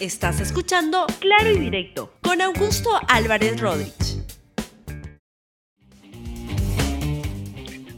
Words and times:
Estás 0.00 0.42
escuchando 0.42 1.06
Claro 1.20 1.50
y 1.52 1.58
Directo 1.58 2.12
con 2.20 2.42
Augusto 2.42 2.90
Álvarez 3.08 3.58
Rodríguez. 3.58 4.22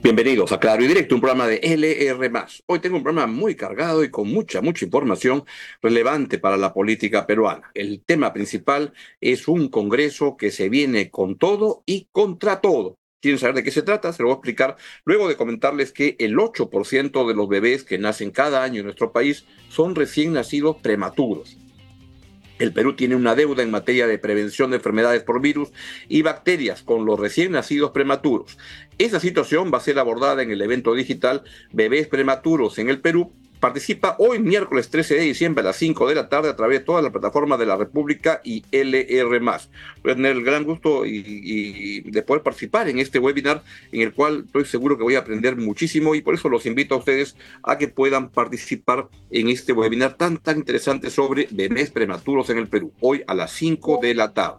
Bienvenidos 0.00 0.52
a 0.52 0.60
Claro 0.60 0.84
y 0.84 0.86
Directo, 0.86 1.16
un 1.16 1.20
programa 1.20 1.48
de 1.48 1.56
LR. 1.56 2.30
Hoy 2.66 2.78
tengo 2.78 2.98
un 2.98 3.02
programa 3.02 3.26
muy 3.26 3.56
cargado 3.56 4.04
y 4.04 4.12
con 4.12 4.28
mucha, 4.28 4.60
mucha 4.60 4.84
información 4.84 5.42
relevante 5.82 6.38
para 6.38 6.56
la 6.56 6.72
política 6.72 7.26
peruana. 7.26 7.68
El 7.74 8.04
tema 8.04 8.32
principal 8.32 8.92
es 9.20 9.48
un 9.48 9.68
Congreso 9.68 10.36
que 10.36 10.52
se 10.52 10.68
viene 10.68 11.10
con 11.10 11.36
todo 11.36 11.82
y 11.84 12.06
contra 12.12 12.60
todo. 12.60 12.94
¿Quieren 13.20 13.40
saber 13.40 13.56
de 13.56 13.64
qué 13.64 13.72
se 13.72 13.82
trata? 13.82 14.12
Se 14.12 14.22
lo 14.22 14.28
voy 14.28 14.34
a 14.34 14.38
explicar 14.38 14.76
luego 15.04 15.26
de 15.26 15.36
comentarles 15.36 15.90
que 15.90 16.14
el 16.20 16.36
8% 16.36 17.26
de 17.26 17.34
los 17.34 17.48
bebés 17.48 17.82
que 17.82 17.98
nacen 17.98 18.30
cada 18.30 18.62
año 18.62 18.78
en 18.78 18.84
nuestro 18.84 19.10
país 19.10 19.46
son 19.68 19.96
recién 19.96 20.32
nacidos 20.32 20.76
prematuros. 20.76 21.58
El 22.58 22.72
Perú 22.72 22.94
tiene 22.94 23.14
una 23.14 23.34
deuda 23.34 23.62
en 23.62 23.70
materia 23.70 24.06
de 24.06 24.18
prevención 24.18 24.70
de 24.70 24.76
enfermedades 24.76 25.22
por 25.22 25.40
virus 25.40 25.70
y 26.08 26.22
bacterias 26.22 26.82
con 26.82 27.04
los 27.04 27.18
recién 27.18 27.52
nacidos 27.52 27.92
prematuros. 27.92 28.58
Esa 28.98 29.20
situación 29.20 29.70
va 29.72 29.78
a 29.78 29.82
ser 29.82 29.98
abordada 29.98 30.42
en 30.42 30.50
el 30.50 30.60
evento 30.60 30.94
digital 30.94 31.44
Bebés 31.72 32.08
Prematuros 32.08 32.78
en 32.78 32.88
el 32.88 33.00
Perú, 33.00 33.32
Participa 33.60 34.14
hoy 34.20 34.38
miércoles 34.38 34.88
13 34.88 35.16
de 35.16 35.20
diciembre 35.22 35.62
a 35.62 35.66
las 35.66 35.76
5 35.76 36.08
de 36.08 36.14
la 36.14 36.28
tarde 36.28 36.48
a 36.48 36.54
través 36.54 36.78
de 36.78 36.84
toda 36.84 37.02
la 37.02 37.10
plataforma 37.10 37.56
de 37.56 37.66
la 37.66 37.76
República 37.76 38.40
y 38.44 38.62
LR+. 38.70 39.40
Voy 40.02 40.12
a 40.12 40.14
tener 40.14 40.36
el 40.36 40.44
gran 40.44 40.62
gusto 40.62 41.04
y, 41.04 42.00
de 42.02 42.22
poder 42.22 42.44
participar 42.44 42.88
en 42.88 43.00
este 43.00 43.18
webinar 43.18 43.64
en 43.90 44.02
el 44.02 44.12
cual 44.12 44.44
estoy 44.46 44.64
seguro 44.64 44.96
que 44.96 45.02
voy 45.02 45.16
a 45.16 45.20
aprender 45.20 45.56
muchísimo 45.56 46.14
y 46.14 46.20
por 46.20 46.34
eso 46.34 46.48
los 46.48 46.66
invito 46.66 46.94
a 46.94 46.98
ustedes 46.98 47.36
a 47.64 47.78
que 47.78 47.88
puedan 47.88 48.30
participar 48.30 49.08
en 49.30 49.48
este 49.48 49.72
webinar 49.72 50.14
tan 50.14 50.38
tan 50.38 50.58
interesante 50.58 51.10
sobre 51.10 51.48
bebés 51.50 51.90
prematuros 51.90 52.50
en 52.50 52.58
el 52.58 52.68
Perú, 52.68 52.92
hoy 53.00 53.24
a 53.26 53.34
las 53.34 53.50
5 53.52 53.98
de 54.00 54.14
la 54.14 54.32
tarde. 54.34 54.58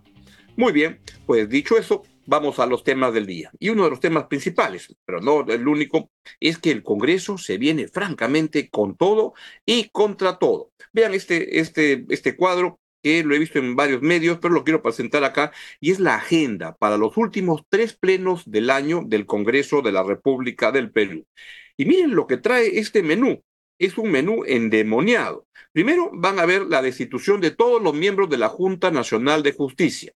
Muy 0.58 0.74
bien, 0.74 1.00
pues 1.26 1.48
dicho 1.48 1.78
eso, 1.78 2.04
vamos 2.30 2.60
a 2.60 2.68
los 2.68 2.84
temas 2.84 3.14
del 3.14 3.26
día. 3.26 3.52
Y 3.60 3.70
uno 3.70 3.84
de 3.86 3.90
los 3.90 4.00
temas 4.00 4.28
principales, 4.28 4.96
pero 5.06 5.20
no 5.20 5.42
el 5.48 5.68
único, 5.68 6.12
es 6.40 6.60
que 6.60 6.72
el 6.72 6.84
Congreso 6.84 7.38
se 7.38 7.58
viene 7.58 7.88
francamente 7.88 8.70
con 8.70 8.96
todo 8.96 9.34
y 9.66 9.90
contra 9.90 10.38
todo. 10.38 10.72
Vean 10.94 11.14
este, 11.14 11.60
este, 11.60 12.06
este 12.10 12.36
cuadro 12.36 12.80
que 13.02 13.24
lo 13.24 13.34
he 13.34 13.40
visto 13.40 13.60
en 13.60 13.76
varios 13.76 14.02
medios, 14.02 14.40
pero 14.42 14.54
lo 14.54 14.64
quiero 14.64 14.82
presentar 14.82 15.24
acá, 15.24 15.52
y 15.80 15.92
es 15.92 16.00
la 16.00 16.16
agenda 16.16 16.76
para 16.76 16.98
los 16.98 17.18
últimos 17.18 17.62
tres 17.70 17.94
plenos 17.94 18.44
del 18.46 18.70
año 18.70 19.04
del 19.06 19.26
Congreso 19.26 19.82
de 19.82 19.94
la 19.94 20.04
República 20.04 20.72
del 20.72 20.92
Perú. 20.92 21.26
Y 21.78 21.86
miren 21.86 22.14
lo 22.14 22.28
que 22.28 22.38
trae 22.38 22.78
este 22.78 23.02
menú. 23.02 23.42
Es 23.80 23.98
un 23.98 24.12
menú 24.12 24.44
endemoniado. 24.46 25.48
Primero 25.72 26.12
van 26.14 26.40
a 26.40 26.46
ver 26.46 26.64
la 26.64 26.82
destitución 26.82 27.40
de 27.40 27.52
todos 27.52 27.82
los 27.82 27.94
miembros 27.94 28.30
de 28.30 28.38
la 28.38 28.50
Junta 28.50 28.92
Nacional 28.92 29.42
de 29.42 29.54
Justicia. 29.54 30.12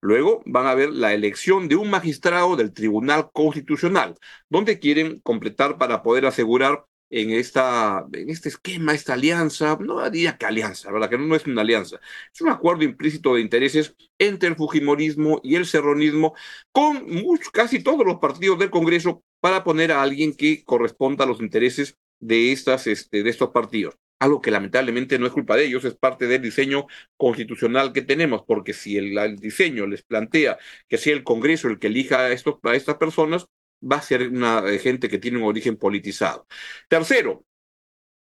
Luego 0.00 0.42
van 0.46 0.66
a 0.66 0.74
ver 0.74 0.90
la 0.90 1.12
elección 1.12 1.68
de 1.68 1.76
un 1.76 1.90
magistrado 1.90 2.56
del 2.56 2.72
Tribunal 2.72 3.30
Constitucional, 3.32 4.16
donde 4.48 4.78
quieren 4.78 5.20
completar 5.20 5.78
para 5.78 6.02
poder 6.02 6.26
asegurar 6.26 6.84
en, 7.10 7.30
esta, 7.32 8.06
en 8.12 8.30
este 8.30 8.48
esquema, 8.48 8.94
esta 8.94 9.14
alianza, 9.14 9.76
no 9.80 10.08
diría 10.10 10.38
que 10.38 10.46
alianza, 10.46 10.90
¿verdad? 10.92 11.10
Que 11.10 11.18
no, 11.18 11.34
es 11.34 11.46
una 11.46 11.62
alianza, 11.62 12.00
es 12.32 12.40
un 12.40 12.48
acuerdo 12.48 12.84
implícito 12.84 13.34
de 13.34 13.40
intereses 13.42 13.94
entre 14.18 14.48
el 14.48 14.56
Fujimorismo 14.56 15.40
y 15.42 15.56
el 15.56 15.66
Serronismo 15.66 16.34
con 16.72 17.06
casi 17.52 17.82
todos 17.82 18.06
los 18.06 18.18
partidos 18.18 18.58
del 18.58 18.70
Congreso 18.70 19.22
para 19.40 19.64
poner 19.64 19.92
a 19.92 20.02
alguien 20.02 20.34
que 20.34 20.64
corresponda 20.64 21.24
a 21.24 21.28
los 21.28 21.40
intereses 21.40 21.96
de, 22.20 22.52
estas, 22.52 22.86
este, 22.86 23.22
de 23.22 23.30
estos 23.30 23.50
partidos 23.50 23.96
algo 24.20 24.40
que 24.40 24.50
lamentablemente 24.50 25.18
no 25.18 25.26
es 25.26 25.32
culpa 25.32 25.56
de 25.56 25.64
ellos, 25.64 25.84
es 25.84 25.94
parte 25.94 26.26
del 26.26 26.42
diseño 26.42 26.86
constitucional 27.16 27.92
que 27.92 28.02
tenemos, 28.02 28.42
porque 28.46 28.74
si 28.74 28.96
el, 28.96 29.36
diseño 29.36 29.86
les 29.86 30.02
plantea 30.02 30.58
que 30.88 30.98
sea 30.98 31.14
el 31.14 31.24
Congreso 31.24 31.68
el 31.68 31.78
que 31.78 31.88
elija 31.88 32.20
a, 32.20 32.32
estos, 32.32 32.56
estas 32.72 32.96
personas, 32.96 33.46
va 33.82 33.96
a 33.96 34.02
ser 34.02 34.28
una 34.28 34.62
eh, 34.68 34.78
gente 34.78 35.08
que 35.08 35.18
tiene 35.18 35.38
un 35.38 35.44
origen 35.44 35.76
politizado. 35.76 36.46
Tercero, 36.88 37.46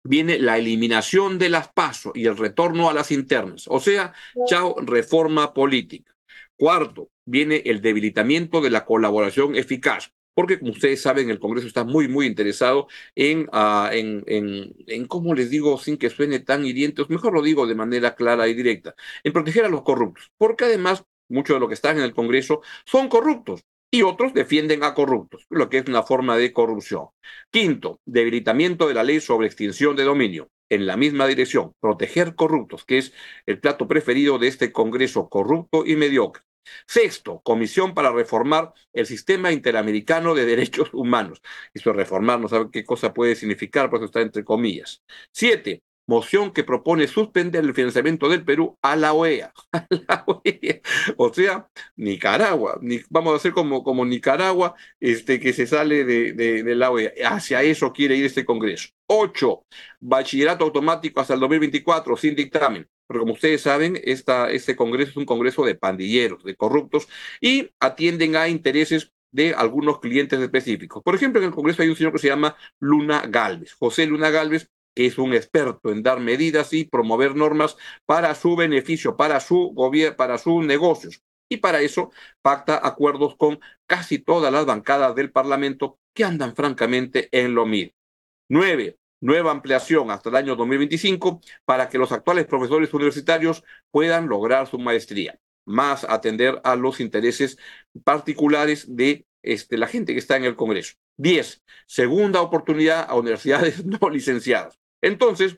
viene 0.03 0.39
la 0.39 0.57
eliminación 0.57 1.39
de 1.39 1.49
las 1.49 1.69
pasos 1.73 2.13
y 2.15 2.27
el 2.27 2.37
retorno 2.37 2.89
a 2.89 2.93
las 2.93 3.11
internas, 3.11 3.65
o 3.67 3.79
sea, 3.79 4.13
chao 4.47 4.75
reforma 4.79 5.53
política. 5.53 6.15
Cuarto, 6.55 7.09
viene 7.25 7.63
el 7.65 7.81
debilitamiento 7.81 8.61
de 8.61 8.69
la 8.69 8.85
colaboración 8.85 9.55
eficaz 9.55 10.11
porque 10.37 10.59
como 10.59 10.71
ustedes 10.71 11.01
saben, 11.01 11.31
el 11.31 11.39
Congreso 11.39 11.65
está 11.67 11.83
muy, 11.83 12.07
muy 12.07 12.27
interesado 12.27 12.87
en, 13.15 13.49
en, 13.91 14.23
en, 14.27 14.75
en, 14.85 15.07
¿cómo 15.07 15.33
les 15.33 15.49
digo 15.49 15.79
sin 15.79 15.97
que 15.97 16.11
suene 16.11 16.39
tan 16.39 16.63
hiriente? 16.63 17.03
Mejor 17.09 17.33
lo 17.33 17.41
digo 17.41 17.65
de 17.65 17.73
manera 17.73 18.13
clara 18.13 18.47
y 18.47 18.53
directa, 18.53 18.93
en 19.23 19.33
proteger 19.33 19.65
a 19.65 19.69
los 19.69 19.81
corruptos, 19.81 20.31
porque 20.37 20.65
además 20.65 21.03
muchos 21.27 21.55
de 21.55 21.59
los 21.59 21.69
que 21.69 21.73
están 21.73 21.97
en 21.97 22.03
el 22.03 22.13
Congreso 22.13 22.61
son 22.85 23.09
corruptos 23.09 23.63
y 23.89 24.03
otros 24.03 24.33
defienden 24.35 24.83
a 24.83 24.93
corruptos, 24.93 25.47
lo 25.49 25.69
que 25.69 25.79
es 25.79 25.87
una 25.87 26.03
forma 26.03 26.37
de 26.37 26.53
corrupción. 26.53 27.07
Quinto, 27.49 27.99
debilitamiento 28.05 28.87
de 28.87 28.93
la 28.93 29.03
ley 29.03 29.19
sobre 29.21 29.47
extinción 29.47 29.95
de 29.95 30.03
dominio. 30.03 30.49
En 30.69 30.85
la 30.85 30.97
misma 30.97 31.25
dirección, 31.25 31.73
proteger 31.79 32.35
corruptos, 32.35 32.85
que 32.85 32.99
es 32.99 33.13
el 33.47 33.59
plato 33.59 33.87
preferido 33.87 34.37
de 34.37 34.49
este 34.49 34.71
Congreso 34.71 35.29
corrupto 35.29 35.83
y 35.83 35.95
mediocre. 35.95 36.43
Sexto, 36.85 37.41
comisión 37.43 37.93
para 37.93 38.11
reformar 38.11 38.73
el 38.93 39.05
sistema 39.05 39.51
interamericano 39.51 40.35
de 40.35 40.45
derechos 40.45 40.93
humanos. 40.93 41.41
Eso 41.73 41.93
reformar, 41.93 42.39
no 42.39 42.47
sabe 42.47 42.69
qué 42.71 42.85
cosa 42.85 43.13
puede 43.13 43.35
significar, 43.35 43.89
por 43.89 43.99
eso 43.99 44.05
está 44.05 44.21
entre 44.21 44.43
comillas. 44.43 45.03
Siete, 45.31 45.83
moción 46.07 46.51
que 46.51 46.63
propone 46.63 47.07
suspender 47.07 47.63
el 47.63 47.73
financiamiento 47.73 48.29
del 48.29 48.43
Perú 48.43 48.77
a 48.81 48.95
la 48.95 49.13
OEA. 49.13 49.53
E 50.43 50.81
o 51.17 51.33
sea, 51.33 51.67
Nicaragua. 51.95 52.79
vamos 53.09 53.33
a 53.33 53.35
hacer 53.37 53.51
como, 53.51 53.83
como 53.83 54.05
Nicaragua, 54.05 54.75
este, 54.99 55.39
que 55.39 55.53
se 55.53 55.67
sale 55.67 56.05
de, 56.05 56.33
de 56.33 56.75
la 56.75 56.91
OEA. 56.91 57.11
Hacia 57.29 57.61
eso 57.63 57.93
quiere 57.93 58.15
ir 58.15 58.25
este 58.25 58.45
Congreso. 58.45 58.89
Ocho, 59.07 59.65
bachillerato 59.99 60.65
automático 60.65 61.19
hasta 61.19 61.33
el 61.33 61.39
2024 61.41 62.17
sin 62.17 62.35
dictamen. 62.35 62.87
Pero 63.07 63.21
como 63.21 63.33
ustedes 63.33 63.61
saben, 63.61 63.99
esta, 64.03 64.51
este 64.51 64.75
Congreso 64.75 65.11
es 65.11 65.17
un 65.17 65.25
Congreso 65.25 65.63
de 65.63 65.75
pandilleros, 65.75 66.43
de 66.43 66.55
corruptos, 66.55 67.07
y 67.39 67.69
atienden 67.79 68.35
a 68.35 68.49
intereses 68.49 69.13
de 69.31 69.53
algunos 69.53 69.99
clientes 69.99 70.39
específicos. 70.39 71.03
Por 71.03 71.15
ejemplo, 71.15 71.41
en 71.41 71.47
el 71.47 71.53
Congreso 71.53 71.81
hay 71.81 71.89
un 71.89 71.95
señor 71.95 72.13
que 72.13 72.19
se 72.19 72.27
llama 72.27 72.57
Luna 72.79 73.23
Galvez, 73.27 73.73
José 73.73 74.05
Luna 74.05 74.29
Galvez, 74.29 74.69
que 74.97 75.05
es 75.05 75.19
un 75.19 75.35
experto 75.35 75.91
en 75.91 76.01
dar 76.01 76.19
medidas 76.19 76.73
y 76.73 76.85
promover 76.85 77.35
normas 77.35 77.77
para 78.07 78.33
su 78.33 78.55
beneficio, 78.55 79.15
para 79.15 79.39
su 79.39 79.71
gobierno, 79.75 80.17
para 80.17 80.39
sus 80.39 80.65
negocios. 80.65 81.21
Y 81.47 81.57
para 81.57 81.81
eso 81.81 82.09
pacta 82.41 82.81
acuerdos 82.83 83.35
con 83.35 83.59
casi 83.85 84.17
todas 84.17 84.51
las 84.51 84.65
bancadas 84.65 85.13
del 85.13 85.31
Parlamento 85.31 85.99
que 86.15 86.23
andan 86.23 86.55
francamente 86.55 87.29
en 87.31 87.53
lo 87.53 87.67
mismo. 87.67 87.93
Nueve, 88.49 88.97
nueva 89.21 89.51
ampliación 89.51 90.09
hasta 90.09 90.29
el 90.29 90.35
año 90.35 90.55
2025 90.55 91.41
para 91.63 91.89
que 91.89 91.99
los 91.99 92.11
actuales 92.11 92.47
profesores 92.47 92.91
universitarios 92.91 93.63
puedan 93.91 94.27
lograr 94.27 94.65
su 94.65 94.79
maestría, 94.79 95.39
más 95.63 96.05
atender 96.05 96.59
a 96.63 96.75
los 96.75 96.99
intereses 96.99 97.59
particulares 98.03 98.95
de 98.95 99.27
este, 99.43 99.77
la 99.77 99.85
gente 99.85 100.13
que 100.13 100.19
está 100.19 100.37
en 100.37 100.45
el 100.45 100.55
Congreso. 100.55 100.95
Diez, 101.17 101.61
segunda 101.85 102.41
oportunidad 102.41 103.05
a 103.07 103.13
universidades 103.13 103.85
no 104.01 104.09
licenciadas. 104.09 104.79
Entonces, 105.01 105.57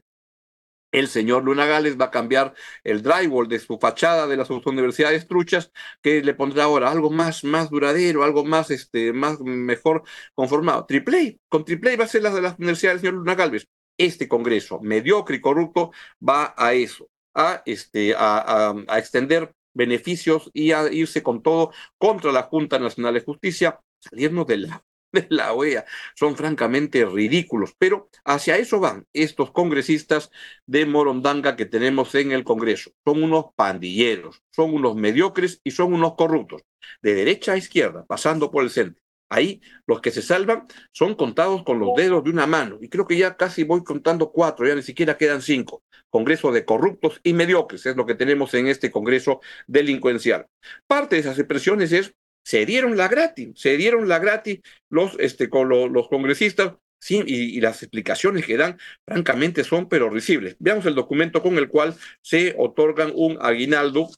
el 0.92 1.08
señor 1.08 1.44
Luna 1.44 1.66
Gales 1.66 2.00
va 2.00 2.06
a 2.06 2.12
cambiar 2.12 2.54
el 2.84 3.04
drywall 3.04 3.48
de 3.48 3.60
su 3.60 3.78
fachada 3.78 4.28
de 4.28 4.38
las 4.38 4.50
universidades 4.50 5.28
truchas, 5.28 5.72
que 6.02 6.24
le 6.24 6.34
pondrá 6.34 6.64
ahora 6.64 6.92
algo 6.92 7.12
más, 7.12 7.44
más 7.44 7.70
duradero, 7.70 8.24
algo 8.24 8.44
más, 8.44 8.72
este, 8.72 9.14
más 9.14 9.40
mejor 9.42 10.04
conformado. 10.34 10.86
Triple 10.86 11.40
con 11.48 11.64
Triple 11.66 11.98
va 11.98 12.06
a 12.06 12.08
ser 12.08 12.24
la 12.24 12.32
de 12.32 12.42
las 12.42 12.58
universidades 12.58 13.02
del 13.02 13.12
señor 13.12 13.20
Luna 13.20 13.36
Galvez. 13.36 13.68
Este 13.98 14.28
Congreso, 14.28 14.80
mediocre 14.82 15.36
y 15.38 15.42
corrupto, 15.42 15.92
va 16.28 16.54
a 16.58 16.74
eso, 16.74 17.10
a, 17.36 17.62
este, 17.66 18.16
a, 18.16 18.74
a 18.88 19.00
extender 19.00 19.54
beneficios 19.74 20.50
y 20.54 20.72
a 20.72 20.92
irse 20.92 21.22
con 21.22 21.44
todo 21.44 21.72
contra 21.98 22.32
la 22.32 22.44
Junta 22.44 22.80
Nacional 22.80 23.14
de 23.14 23.22
Justicia, 23.22 23.80
salirnos 24.00 24.48
de 24.48 24.58
la 24.58 24.84
de 25.12 25.28
la 25.30 25.54
OEA 25.54 25.86
son 26.16 26.36
francamente 26.36 27.06
ridículos, 27.06 27.76
pero 27.78 28.10
hacia 28.26 28.58
eso 28.58 28.80
van 28.80 29.06
estos 29.14 29.52
congresistas 29.52 30.32
de 30.66 30.86
Morondanga 30.86 31.56
que 31.56 31.66
tenemos 31.66 32.14
en 32.16 32.32
el 32.32 32.44
Congreso. 32.44 32.92
Son 33.06 33.24
unos 33.24 33.46
pandilleros, 33.56 34.44
son 34.52 34.74
unos 34.74 34.96
mediocres 34.96 35.62
y 35.64 35.72
son 35.72 35.94
unos 35.94 36.16
corruptos, 36.16 36.64
de 37.02 37.14
derecha 37.14 37.54
a 37.54 37.58
izquierda, 37.58 38.06
pasando 38.06 38.52
por 38.52 38.64
el 38.64 38.70
centro. 38.70 39.02
Ahí 39.32 39.62
los 39.86 40.02
que 40.02 40.10
se 40.10 40.24
salvan 40.24 40.66
son 40.92 41.14
contados 41.14 41.64
con 41.64 41.80
los 41.80 41.94
dedos 41.96 42.24
de 42.24 42.32
una 42.32 42.48
mano. 42.48 42.80
Y 42.82 42.90
creo 42.90 43.06
que 43.06 43.16
ya 43.16 43.38
casi 43.38 43.64
voy 43.64 43.84
contando 43.84 44.32
cuatro, 44.32 44.68
ya 44.68 44.74
ni 44.74 44.82
siquiera 44.82 45.18
quedan 45.18 45.44
cinco. 45.44 45.84
Congreso 46.10 46.52
de 46.52 46.66
corruptos 46.66 47.22
y 47.24 47.34
mediocres 47.34 47.86
es 47.86 47.96
lo 47.96 48.08
que 48.08 48.16
tenemos 48.16 48.56
en 48.56 48.68
este 48.68 48.90
Congreso 48.90 49.42
delincuencial. 49.68 50.48
Parte 50.88 51.16
de 51.16 51.22
esas 51.22 51.38
expresiones 51.38 51.92
es 51.92 52.16
se 52.44 52.66
dieron 52.66 52.98
la 52.98 53.08
gratis, 53.08 53.50
se 53.56 53.78
dieron 53.78 54.08
la 54.08 54.20
gratis 54.20 54.60
los, 54.90 55.18
este, 55.20 55.50
con 55.50 55.70
los 55.70 56.08
congresistas 56.10 56.74
Sí, 57.02 57.24
y, 57.26 57.62
las 57.62 57.82
explicaciones 57.82 58.46
que 58.46 58.58
dan, 58.58 58.78
francamente, 59.06 59.64
son 59.64 59.88
pero 59.88 60.10
risibles. 60.10 60.58
Veamos 60.60 60.86
el 60.86 60.96
documento 60.96 61.42
con 61.42 61.58
el 61.58 61.70
cual 61.70 61.96
se 62.22 62.56
otorgan 62.58 63.14
un 63.16 63.38
aguinaldo 63.42 64.10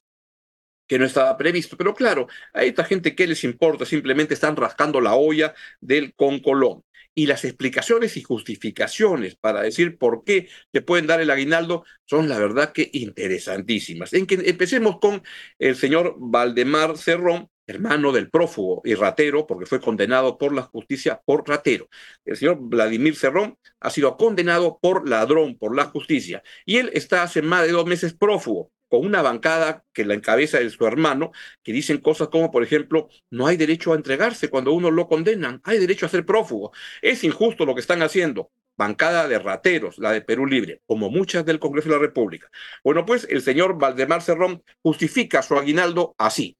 que 0.87 0.99
no 0.99 1.05
estaba 1.05 1.37
previsto. 1.37 1.77
Pero 1.77 1.93
claro, 1.93 2.27
a 2.53 2.63
esta 2.63 2.83
gente, 2.83 3.15
¿qué 3.15 3.27
les 3.27 3.43
importa? 3.43 3.85
Simplemente 3.85 4.33
están 4.33 4.55
rascando 4.55 4.99
la 4.99 5.15
olla 5.15 5.53
del 5.79 6.13
concolón. 6.15 6.83
Y 7.13 7.27
las 7.27 7.45
explicaciones 7.45 8.17
y 8.17 8.23
justificaciones 8.23 9.35
para 9.35 9.61
decir 9.61 9.97
por 9.97 10.23
qué 10.23 10.49
te 10.71 10.81
pueden 10.81 11.07
dar 11.07 11.21
el 11.21 11.29
aguinaldo 11.29 11.85
son 12.05 12.29
la 12.29 12.39
verdad 12.39 12.71
que 12.71 12.89
interesantísimas. 12.93 14.13
En 14.13 14.25
que 14.25 14.35
empecemos 14.35 14.99
con 14.99 15.21
el 15.59 15.75
señor 15.75 16.15
Valdemar 16.17 16.97
Cerrón, 16.97 17.50
hermano 17.67 18.11
del 18.11 18.29
prófugo 18.29 18.81
y 18.85 18.95
ratero, 18.95 19.47
porque 19.47 19.65
fue 19.65 19.79
condenado 19.79 20.37
por 20.37 20.53
la 20.53 20.63
justicia 20.63 21.21
por 21.25 21.47
ratero. 21.47 21.87
El 22.25 22.37
señor 22.37 22.57
Vladimir 22.59 23.15
Cerrón 23.15 23.57
ha 23.79 23.89
sido 23.89 24.17
condenado 24.17 24.79
por 24.81 25.07
ladrón 25.07 25.57
por 25.57 25.75
la 25.75 25.85
justicia 25.85 26.43
y 26.65 26.77
él 26.77 26.89
está 26.93 27.23
hace 27.23 27.41
más 27.41 27.65
de 27.65 27.71
dos 27.71 27.85
meses 27.85 28.13
prófugo 28.13 28.71
con 28.91 29.05
una 29.05 29.21
bancada 29.21 29.85
que 29.93 30.03
la 30.03 30.15
encabeza 30.15 30.59
de 30.59 30.69
su 30.69 30.85
hermano, 30.85 31.31
que 31.63 31.71
dicen 31.71 31.99
cosas 31.99 32.27
como, 32.27 32.51
por 32.51 32.61
ejemplo, 32.61 33.07
no 33.29 33.47
hay 33.47 33.55
derecho 33.55 33.93
a 33.93 33.95
entregarse 33.95 34.49
cuando 34.49 34.73
uno 34.73 34.91
lo 34.91 35.07
condenan, 35.07 35.61
hay 35.63 35.77
derecho 35.77 36.05
a 36.05 36.09
ser 36.09 36.25
prófugo. 36.25 36.73
Es 37.01 37.23
injusto 37.23 37.65
lo 37.65 37.73
que 37.73 37.79
están 37.79 38.01
haciendo. 38.01 38.51
Bancada 38.75 39.29
de 39.29 39.39
rateros, 39.39 39.97
la 39.97 40.11
de 40.11 40.21
Perú 40.21 40.45
Libre, 40.45 40.81
como 40.85 41.09
muchas 41.09 41.45
del 41.45 41.59
Congreso 41.59 41.87
de 41.87 41.95
la 41.95 42.01
República. 42.01 42.49
Bueno, 42.83 43.05
pues 43.05 43.25
el 43.29 43.41
señor 43.41 43.77
Valdemar 43.79 44.21
Cerrón 44.21 44.61
justifica 44.81 45.41
su 45.41 45.55
aguinaldo 45.55 46.13
así. 46.17 46.57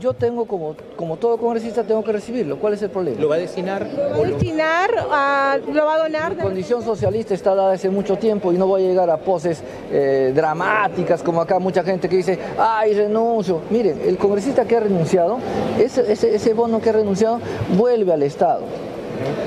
Yo 0.00 0.14
tengo, 0.14 0.46
como, 0.46 0.76
como 0.96 1.16
todo 1.16 1.36
congresista, 1.36 1.82
tengo 1.82 2.02
que 2.04 2.12
recibirlo. 2.12 2.58
¿Cuál 2.58 2.74
es 2.74 2.82
el 2.82 2.88
problema? 2.90 3.20
¿Lo 3.20 3.28
va 3.28 3.34
a 3.34 3.38
destinar? 3.38 3.86
¿Lo 3.86 4.10
va 4.10 4.16
a 4.16 4.28
destinar? 4.28 4.90
¿Lo 4.94 5.84
va 5.84 5.94
a 5.94 5.98
donar? 5.98 6.36
La 6.36 6.44
condición 6.44 6.82
socialista 6.82 7.34
está 7.34 7.54
dada 7.54 7.72
hace 7.72 7.90
mucho 7.90 8.16
tiempo 8.16 8.52
y 8.52 8.56
no 8.56 8.66
voy 8.66 8.84
a 8.84 8.88
llegar 8.88 9.10
a 9.10 9.18
poses 9.18 9.62
eh, 9.90 10.32
dramáticas 10.34 11.22
como 11.22 11.42
acá 11.42 11.58
mucha 11.58 11.82
gente 11.82 12.08
que 12.08 12.16
dice, 12.16 12.38
ay, 12.58 12.94
renuncio. 12.94 13.60
Miren, 13.70 14.00
el 14.06 14.16
congresista 14.16 14.64
que 14.64 14.76
ha 14.76 14.80
renunciado, 14.80 15.38
ese, 15.78 16.10
ese, 16.10 16.34
ese 16.34 16.54
bono 16.54 16.80
que 16.80 16.90
ha 16.90 16.92
renunciado, 16.92 17.40
vuelve 17.76 18.12
al 18.12 18.22
Estado 18.22 18.62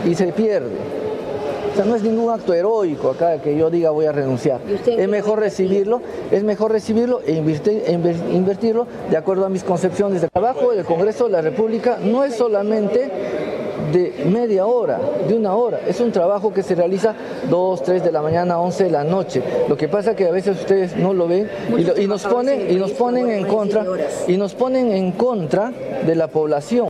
y 0.06 0.14
se 0.14 0.28
pierde. 0.34 1.01
O 1.72 1.76
sea, 1.76 1.86
no 1.86 1.96
es 1.96 2.04
ningún 2.04 2.30
acto 2.30 2.54
heroico 2.54 3.12
acá 3.12 3.42
que 3.42 3.56
yo 3.56 3.70
diga 3.70 3.92
voy 3.92 4.06
a 4.06 4.12
renunciar. 4.12 4.60
Es 4.86 5.08
mejor 5.08 5.40
recibirlo, 5.40 6.02
es 6.30 6.44
mejor 6.44 6.72
recibirlo 6.72 7.22
e, 7.26 7.38
e 7.38 8.34
invertirlo 8.34 8.88
de 9.10 9.18
acuerdo 9.18 9.46
a 9.46 9.50
mis 9.50 9.64
concepciones 9.64 10.22
de 10.22 10.28
trabajo. 10.28 10.74
El 10.74 10.84
Congreso 10.84 11.26
de 11.26 11.32
la 11.32 11.42
República 11.42 11.98
no 12.04 12.24
es 12.24 12.36
solamente 12.36 13.10
de 13.92 14.26
media 14.26 14.66
hora, 14.66 15.00
de 15.28 15.34
una 15.34 15.56
hora. 15.56 15.80
Es 15.88 16.00
un 16.00 16.12
trabajo 16.12 16.54
que 16.54 16.64
se 16.64 16.76
realiza 16.76 17.16
dos, 17.50 17.84
tres 17.84 18.04
de 18.04 18.12
la 18.12 18.22
mañana, 18.22 18.60
11 18.60 18.86
de 18.86 18.90
la 18.90 19.04
noche. 19.04 19.42
Lo 19.68 19.78
que 19.78 19.88
pasa 19.88 20.12
es 20.12 20.18
que 20.18 20.28
a 20.28 20.32
veces 20.32 20.60
ustedes 20.60 20.96
no 20.98 21.14
lo 21.14 21.28
ven 21.28 21.50
y, 21.78 22.02
y 22.02 22.08
nos 22.08 22.24
ponen 22.24 22.70
y 22.70 22.76
nos 22.76 22.92
ponen 22.92 23.30
en 23.30 23.46
contra 23.46 23.86
y 24.28 24.38
nos 24.38 24.54
ponen 24.56 24.92
en 24.92 25.12
contra 25.14 25.72
de 26.06 26.16
la 26.16 26.28
población 26.28 26.90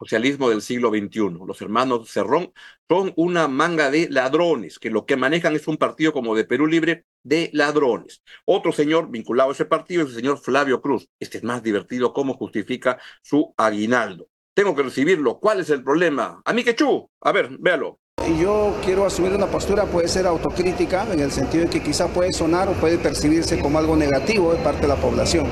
socialismo 0.00 0.48
del 0.48 0.62
siglo 0.62 0.88
XXI. 0.88 1.44
Los 1.46 1.60
hermanos 1.60 2.10
Cerrón 2.10 2.52
son 2.88 3.12
una 3.16 3.48
manga 3.48 3.90
de 3.90 4.08
ladrones, 4.08 4.78
que 4.78 4.90
lo 4.90 5.04
que 5.04 5.16
manejan 5.16 5.54
es 5.54 5.68
un 5.68 5.76
partido 5.76 6.12
como 6.12 6.34
de 6.34 6.44
Perú 6.44 6.66
Libre 6.66 7.04
de 7.22 7.50
ladrones. 7.52 8.22
Otro 8.46 8.72
señor 8.72 9.10
vinculado 9.10 9.50
a 9.50 9.52
ese 9.52 9.66
partido 9.66 10.02
es 10.02 10.08
el 10.08 10.16
señor 10.16 10.38
Flavio 10.38 10.80
Cruz. 10.80 11.08
Este 11.20 11.38
es 11.38 11.44
más 11.44 11.62
divertido 11.62 12.14
cómo 12.14 12.34
justifica 12.34 12.98
su 13.22 13.54
aguinaldo. 13.58 14.28
Tengo 14.54 14.74
que 14.74 14.82
recibirlo. 14.82 15.38
¿Cuál 15.38 15.60
es 15.60 15.70
el 15.70 15.84
problema? 15.84 16.40
A 16.44 16.52
mí 16.52 16.64
que 16.64 16.74
chu. 16.74 17.08
A 17.20 17.32
ver, 17.32 17.56
véalo. 17.58 18.00
Y 18.26 18.42
yo 18.42 18.74
quiero 18.84 19.06
asumir 19.06 19.32
una 19.32 19.46
postura, 19.46 19.84
puede 19.86 20.08
ser 20.08 20.26
autocrítica, 20.26 21.06
en 21.10 21.20
el 21.20 21.30
sentido 21.30 21.64
de 21.64 21.70
que 21.70 21.82
quizá 21.82 22.08
puede 22.08 22.32
sonar 22.32 22.68
o 22.68 22.72
puede 22.72 22.98
percibirse 22.98 23.58
como 23.58 23.78
algo 23.78 23.96
negativo 23.96 24.52
de 24.52 24.62
parte 24.62 24.82
de 24.82 24.88
la 24.88 24.96
población. 24.96 25.46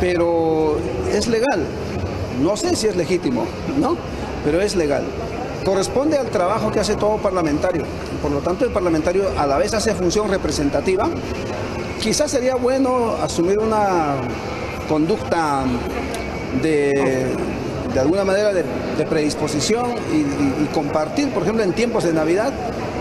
Pero 0.00 0.78
es 1.12 1.28
legal. 1.28 1.64
No 2.42 2.56
sé 2.56 2.76
si 2.76 2.86
es 2.86 2.96
legítimo, 2.96 3.44
¿no? 3.78 3.96
Pero 4.44 4.60
es 4.60 4.76
legal. 4.76 5.04
Corresponde 5.64 6.16
al 6.16 6.30
trabajo 6.30 6.70
que 6.70 6.80
hace 6.80 6.94
todo 6.94 7.16
parlamentario. 7.16 7.84
Por 8.22 8.30
lo 8.30 8.38
tanto, 8.38 8.64
el 8.64 8.70
parlamentario 8.70 9.30
a 9.36 9.46
la 9.46 9.58
vez 9.58 9.74
hace 9.74 9.94
función 9.94 10.28
representativa. 10.28 11.08
Quizás 12.00 12.30
sería 12.30 12.54
bueno 12.54 13.16
asumir 13.20 13.58
una 13.58 14.14
conducta 14.88 15.64
de, 16.62 17.34
de 17.96 18.00
alguna 18.00 18.26
manera 18.26 18.52
de, 18.52 18.62
predisposición 19.06 19.94
y, 20.12 20.66
compartir, 20.74 21.30
por 21.30 21.44
ejemplo, 21.44 21.64
en 21.64 21.72
tiempos 21.72 22.04
de 22.04 22.12
Navidad, 22.12 22.52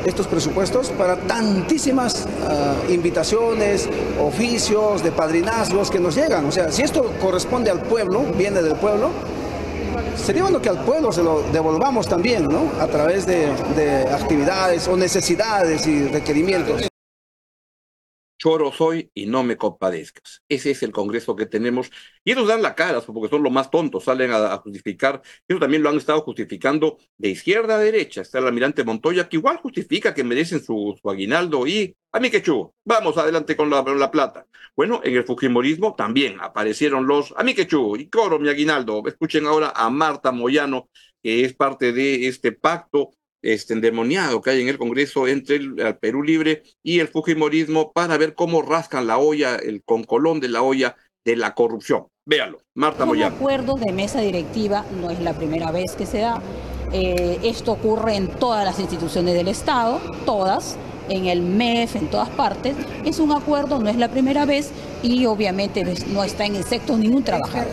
estos 0.05 0.25
presupuestos 0.25 0.89
para 0.91 1.17
tantísimas 1.17 2.25
ah, 2.47 2.75
invitaciones, 2.87 3.89
oficios, 4.21 5.03
de 5.03 5.11
padrinazgos 5.11 5.91
que 5.91 5.99
nos 5.99 6.15
llegan. 6.15 6.45
O 6.45 6.51
sea, 6.51 6.71
si 6.71 6.81
esto 6.83 7.11
corresponde 7.19 7.69
al 7.69 7.81
pueblo, 7.81 8.21
viene 8.37 8.61
del 8.61 8.75
pueblo, 8.75 9.09
sería 10.15 10.43
bueno 10.43 10.61
que 10.61 10.69
al 10.69 10.79
pueblo 10.85 11.11
se 11.11 11.23
lo 11.23 11.41
devolvamos 11.51 12.07
también, 12.07 12.45
¿no? 12.45 12.71
A 12.79 12.87
través 12.87 13.25
de, 13.25 13.49
de 13.75 14.03
actividades 14.03 14.87
o 14.87 14.95
necesidades 14.95 15.87
y 15.87 16.07
requerimientos 16.07 16.87
choro 18.45 18.71
soy 18.71 19.09
y 19.15 19.25
no 19.25 19.43
me 19.43 19.57
compadezcas. 19.57 20.43
Ese 20.47 20.69
es 20.71 20.83
el 20.83 20.91
Congreso 20.91 21.35
que 21.35 21.47
tenemos. 21.47 21.89
Y 22.23 22.31
ellos 22.31 22.47
dan 22.47 22.61
la 22.61 22.75
cara, 22.75 23.01
porque 23.01 23.27
son 23.27 23.41
los 23.41 23.51
más 23.51 23.71
tontos, 23.71 24.03
salen 24.03 24.31
a, 24.31 24.55
justificar. 24.57 25.23
Eso 25.47 25.59
también 25.59 25.81
lo 25.81 25.89
han 25.89 25.97
estado 25.97 26.21
justificando 26.21 26.99
de 27.17 27.29
izquierda 27.29 27.75
a 27.75 27.79
derecha. 27.79 28.21
Está 28.21 28.37
el 28.37 28.45
almirante 28.45 28.83
Montoya, 28.83 29.27
que 29.27 29.37
igual 29.37 29.57
justifica 29.57 30.13
que 30.13 30.23
merecen 30.23 30.63
su, 30.63 30.95
aguinaldo 31.05 31.65
y 31.65 31.95
a 32.11 32.19
mí 32.19 32.29
que 32.29 32.43
chugo. 32.43 32.75
Vamos 32.83 33.17
adelante 33.17 33.55
con 33.55 33.67
la, 33.71 33.81
la, 33.81 34.11
plata. 34.11 34.45
Bueno, 34.75 35.01
en 35.03 35.15
el 35.15 35.23
Fujimorismo 35.23 35.95
también 35.95 36.37
aparecieron 36.39 37.07
los 37.07 37.33
a 37.35 37.43
mí 37.43 37.55
que 37.55 37.65
chugo 37.65 37.97
y 37.97 38.09
coro 38.09 38.37
mi 38.37 38.49
aguinaldo. 38.49 39.01
Escuchen 39.07 39.47
ahora 39.47 39.73
a 39.75 39.89
Marta 39.89 40.31
Moyano, 40.31 40.89
que 41.23 41.45
es 41.45 41.55
parte 41.55 41.93
de 41.93 42.27
este 42.27 42.51
pacto 42.51 43.09
este, 43.45 43.73
endemoniado 43.73 44.41
que 44.41 44.49
hay 44.49 44.61
en 44.61 44.69
el 44.69 44.79
Congreso 44.79 45.27
entre 45.27 45.57
el, 45.57 45.75
Perú 45.99 46.23
Libre 46.23 46.63
y 46.81 46.99
el 46.99 47.07
Fujimorismo 47.07 47.93
para 47.93 48.17
ver 48.17 48.33
cómo 48.33 48.63
rascan 48.63 49.05
la 49.05 49.19
olla, 49.19 49.55
el 49.55 49.83
concolón 49.83 50.39
de 50.39 50.49
la 50.49 50.63
olla 50.63 50.95
de 51.23 51.35
la 51.35 51.53
corrupción. 51.53 52.07
Véalo, 52.25 52.59
Marta 52.73 53.05
Moyano. 53.05 53.35
Un 53.35 53.41
acuerdo 53.41 53.75
de 53.75 53.91
mesa 53.91 54.19
directiva 54.21 54.83
no 54.99 55.11
es 55.11 55.19
la 55.19 55.37
primera 55.37 55.71
vez 55.71 55.91
que 55.95 56.07
se 56.07 56.19
da. 56.19 56.41
Eh, 56.91 57.39
esto 57.43 57.73
ocurre 57.73 58.15
en 58.15 58.29
todas 58.29 58.65
las 58.65 58.79
instituciones 58.79 59.35
del 59.35 59.47
Estado, 59.47 60.01
todas, 60.25 60.75
en 61.09 61.27
el 61.27 61.41
MEF, 61.41 61.95
en 61.95 62.07
todas 62.07 62.29
partes. 62.29 62.75
Es 63.05 63.19
un 63.19 63.31
acuerdo, 63.31 63.79
no 63.79 63.89
es 63.89 63.95
la 63.95 64.09
primera 64.09 64.45
vez 64.45 64.71
y 65.03 65.25
obviamente 65.25 65.83
no 66.07 66.23
está 66.23 66.45
en 66.45 66.63
sector 66.63 66.97
ningún 66.97 67.23
trabajador. 67.23 67.67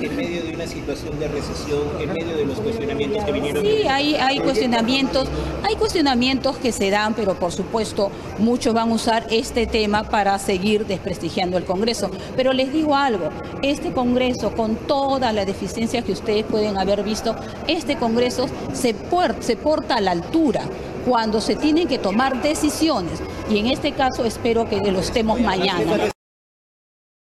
En 0.00 0.16
medio 0.16 0.42
de 0.42 0.54
una 0.54 0.66
situación 0.66 1.18
de 1.18 1.28
recesión, 1.28 1.82
en 2.00 2.12
medio 2.12 2.36
de 2.36 2.46
los 2.46 2.58
cuestionamientos 2.60 3.24
que 3.24 3.32
vinieron. 3.32 3.62
Sí, 3.64 3.82
hay, 3.88 4.14
hay 4.14 4.38
cuestionamientos, 4.38 5.28
hay 5.62 5.74
cuestionamientos 5.76 6.56
que 6.56 6.72
se 6.72 6.90
dan, 6.90 7.14
pero 7.14 7.34
por 7.34 7.52
supuesto 7.52 8.10
muchos 8.38 8.72
van 8.72 8.90
a 8.90 8.94
usar 8.94 9.26
este 9.30 9.66
tema 9.66 10.04
para 10.04 10.38
seguir 10.38 10.86
desprestigiando 10.86 11.58
el 11.58 11.64
Congreso. 11.64 12.10
Pero 12.36 12.52
les 12.52 12.72
digo 12.72 12.94
algo, 12.94 13.30
este 13.62 13.92
Congreso, 13.92 14.52
con 14.52 14.76
todas 14.76 15.34
las 15.34 15.46
deficiencias 15.46 16.04
que 16.04 16.12
ustedes 16.12 16.44
pueden 16.44 16.78
haber 16.78 17.02
visto, 17.02 17.36
este 17.66 17.96
Congreso 17.96 18.46
se, 18.72 18.94
se 19.40 19.56
porta 19.56 19.96
a 19.96 20.00
la 20.00 20.12
altura 20.12 20.62
cuando 21.04 21.40
se 21.40 21.56
tienen 21.56 21.88
que 21.88 21.98
tomar 21.98 22.40
decisiones. 22.42 23.22
Y 23.48 23.58
en 23.58 23.66
este 23.66 23.92
caso 23.92 24.24
espero 24.24 24.68
que 24.68 24.80
lo 24.90 25.00
estemos 25.00 25.40
mañana 25.40 26.10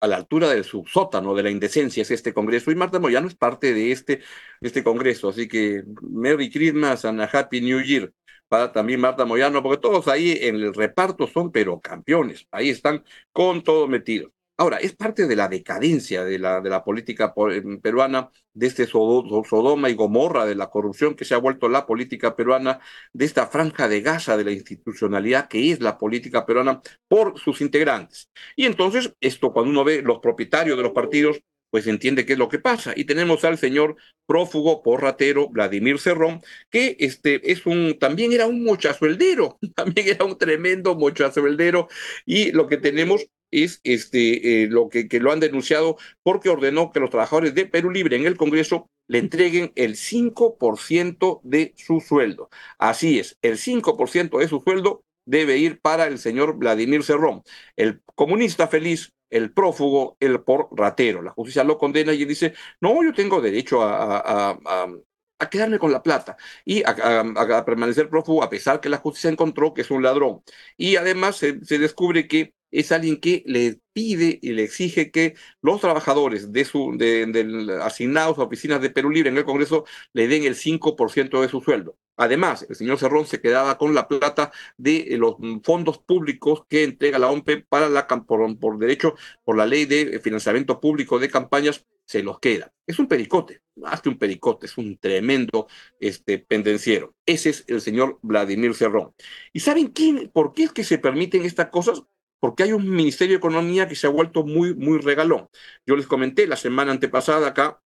a 0.05 0.07
la 0.07 0.17
altura 0.17 0.49
del 0.49 0.63
subsótano 0.63 1.33
de 1.33 1.43
la 1.43 1.49
indecencia 1.49 2.01
es 2.03 2.11
este 2.11 2.33
Congreso 2.33 2.71
y 2.71 2.75
Marta 2.75 2.99
Moyano 2.99 3.27
es 3.27 3.35
parte 3.35 3.73
de 3.73 3.91
este, 3.91 4.21
este 4.61 4.83
Congreso. 4.83 5.29
Así 5.29 5.47
que 5.47 5.83
Merry 6.01 6.49
Christmas 6.51 7.05
and 7.05 7.21
a 7.21 7.25
Happy 7.25 7.61
New 7.61 7.81
Year 7.81 8.11
para 8.47 8.71
también 8.71 9.01
Marta 9.01 9.25
Moyano, 9.25 9.63
porque 9.63 9.81
todos 9.81 10.07
ahí 10.07 10.37
en 10.41 10.55
el 10.55 10.73
reparto 10.73 11.27
son 11.27 11.51
pero 11.51 11.79
campeones, 11.79 12.47
ahí 12.51 12.69
están 12.69 13.03
con 13.31 13.63
todo 13.63 13.87
metido. 13.87 14.31
Ahora, 14.57 14.77
es 14.77 14.95
parte 14.95 15.27
de 15.27 15.35
la 15.35 15.49
decadencia 15.49 16.23
de 16.23 16.39
la, 16.39 16.61
de 16.61 16.69
la 16.69 16.83
política 16.83 17.33
em, 17.51 17.79
peruana, 17.81 18.29
de 18.53 18.67
este 18.67 18.87
Sodoma 18.87 19.89
y 19.89 19.95
Gomorra 19.95 20.45
de 20.45 20.55
la 20.55 20.69
corrupción 20.69 21.15
que 21.15 21.25
se 21.25 21.33
ha 21.35 21.37
vuelto 21.39 21.67
la 21.67 21.85
política 21.85 22.35
peruana, 22.35 22.79
de 23.11 23.25
esta 23.25 23.47
franja 23.47 23.89
de 23.89 24.01
gasa 24.01 24.37
de 24.37 24.45
la 24.45 24.51
institucionalidad 24.51 25.49
que 25.49 25.71
es 25.71 25.81
la 25.81 25.97
política 25.97 26.45
peruana 26.45 26.81
por 27.07 27.37
sus 27.39 27.59
integrantes. 27.61 28.29
Y 28.55 28.65
entonces, 28.65 29.13
esto 29.19 29.51
cuando 29.51 29.71
uno 29.71 29.83
ve 29.83 30.01
los 30.01 30.19
propietarios 30.19 30.77
de 30.77 30.83
los 30.83 30.93
partidos, 30.93 31.41
pues 31.69 31.87
entiende 31.87 32.25
qué 32.25 32.33
es 32.33 32.39
lo 32.39 32.47
que 32.47 32.59
pasa. 32.59 32.93
Y 32.95 33.03
tenemos 33.03 33.43
al 33.43 33.57
señor 33.57 33.97
prófugo, 34.25 34.81
porratero, 34.81 35.49
Vladimir 35.49 35.99
Cerrón, 35.99 36.41
que 36.69 36.95
este, 36.99 37.51
es 37.51 37.65
un, 37.65 37.99
también 37.99 38.31
era 38.31 38.47
un 38.47 38.63
mochazueldero, 38.63 39.59
también 39.75 40.07
era 40.07 40.23
un 40.23 40.37
tremendo 40.37 40.95
mochazueldero, 40.95 41.89
y 42.25 42.53
lo 42.53 42.67
que 42.67 42.77
tenemos 42.77 43.27
es 43.51 43.81
este, 43.83 44.63
eh, 44.63 44.67
lo 44.67 44.89
que, 44.89 45.07
que 45.07 45.19
lo 45.19 45.31
han 45.31 45.39
denunciado 45.39 45.97
porque 46.23 46.49
ordenó 46.49 46.91
que 46.91 46.99
los 46.99 47.09
trabajadores 47.09 47.55
de 47.55 47.65
Perú 47.65 47.91
Libre 47.91 48.15
en 48.15 48.25
el 48.25 48.37
Congreso 48.37 48.89
le 49.07 49.19
entreguen 49.19 49.71
el 49.75 49.95
5% 49.95 51.41
de 51.43 51.73
su 51.77 52.01
sueldo. 52.01 52.49
Así 52.77 53.19
es, 53.19 53.37
el 53.41 53.57
5% 53.57 54.39
de 54.39 54.47
su 54.47 54.61
sueldo 54.61 55.03
debe 55.25 55.57
ir 55.57 55.79
para 55.81 56.07
el 56.07 56.19
señor 56.19 56.57
Vladimir 56.57 57.03
Cerrón, 57.03 57.43
el 57.75 58.01
comunista 58.15 58.67
feliz, 58.67 59.13
el 59.29 59.51
prófugo, 59.51 60.17
el 60.19 60.41
por 60.41 60.69
ratero. 60.71 61.21
La 61.21 61.31
justicia 61.31 61.63
lo 61.63 61.77
condena 61.77 62.13
y 62.13 62.25
dice, 62.25 62.53
no, 62.79 63.03
yo 63.03 63.13
tengo 63.13 63.41
derecho 63.41 63.81
a, 63.81 64.51
a, 64.51 65.49
quedarme 65.49 65.77
con 65.77 65.91
la 65.91 66.01
plata 66.01 66.37
y 66.63 66.83
a, 66.83 67.63
permanecer 67.65 68.09
prófugo 68.09 68.43
a 68.43 68.49
pesar 68.49 68.79
que 68.79 68.89
la 68.89 68.97
justicia 68.97 69.29
encontró 69.29 69.73
que 69.73 69.81
es 69.81 69.91
un 69.91 70.03
ladrón. 70.03 70.41
Y 70.77 70.95
además 70.95 71.37
se 71.37 71.79
descubre 71.79 72.27
que 72.27 72.53
es 72.79 72.91
alguien 72.91 73.17
que 73.19 73.43
le 73.45 73.79
pide 73.93 74.39
y 74.41 74.51
le 74.51 74.63
exige 74.63 75.11
que 75.11 75.35
los 75.61 75.79
trabajadores 75.81 76.51
de 76.51 76.65
su, 76.65 76.95
de, 76.97 77.79
asignados 77.81 78.37
a 78.37 78.43
oficinas 78.43 78.81
de 78.81 78.89
Perú 78.89 79.09
Libre 79.09 79.29
en 79.29 79.37
el 79.37 79.45
Congreso 79.45 79.85
le 80.13 80.27
den 80.27 80.43
el 80.43 80.55
5% 80.55 81.41
de 81.41 81.47
su 81.47 81.61
sueldo. 81.61 81.97
Además, 82.17 82.65
el 82.69 82.75
señor 82.75 82.97
Cerrón 82.97 83.25
se 83.25 83.41
quedaba 83.41 83.77
con 83.77 83.93
la 83.93 84.07
plata 84.07 84.51
de 84.77 85.15
los 85.17 85.35
fondos 85.63 85.99
públicos 85.99 86.63
que 86.69 86.83
entrega 86.83 87.19
la 87.19 87.29
OMPE 87.29 87.65
para 87.67 87.89
la, 87.89 88.07
por, 88.07 88.59
por 88.59 88.77
derecho, 88.77 89.15
por 89.43 89.57
la 89.57 89.65
ley 89.65 89.85
de 89.85 90.19
financiamiento 90.19 90.79
público 90.79 91.19
de 91.19 91.29
campañas, 91.29 91.85
se 92.05 92.23
los 92.23 92.39
queda. 92.39 92.71
Es 92.85 92.99
un 92.99 93.07
pericote, 93.07 93.61
más 93.75 94.01
que 94.01 94.09
un 94.09 94.17
pericote, 94.17 94.67
es 94.67 94.77
un 94.77 94.97
tremendo 94.97 95.67
este, 95.99 96.39
pendenciero. 96.39 97.15
Ese 97.25 97.49
es 97.49 97.65
el 97.67 97.81
señor 97.81 98.19
Vladimir 98.21 98.75
Cerrón. 98.75 99.13
¿Y 99.51 99.59
saben 99.59 99.87
quién, 99.87 100.29
por 100.33 100.53
qué 100.53 100.63
es 100.63 100.71
que 100.71 100.83
se 100.83 100.99
permiten 100.99 101.43
estas 101.43 101.69
cosas? 101.69 102.03
Porque 102.45 102.61
hay 102.61 102.73
un 102.73 102.87
Ministerio 102.87 103.33
de 103.33 103.37
Economía 103.39 103.87
que 103.87 103.95
se 103.95 104.05
ha 104.05 104.11
vuelto 104.11 104.43
muy, 104.45 104.75
muy 104.75 104.99
regalón. 104.99 105.49
Yo 105.83 105.95
les 105.95 106.05
comenté 106.05 106.45
la 106.45 106.55
semana 106.55 106.91
antepasada 106.91 107.47
acá 107.47 107.81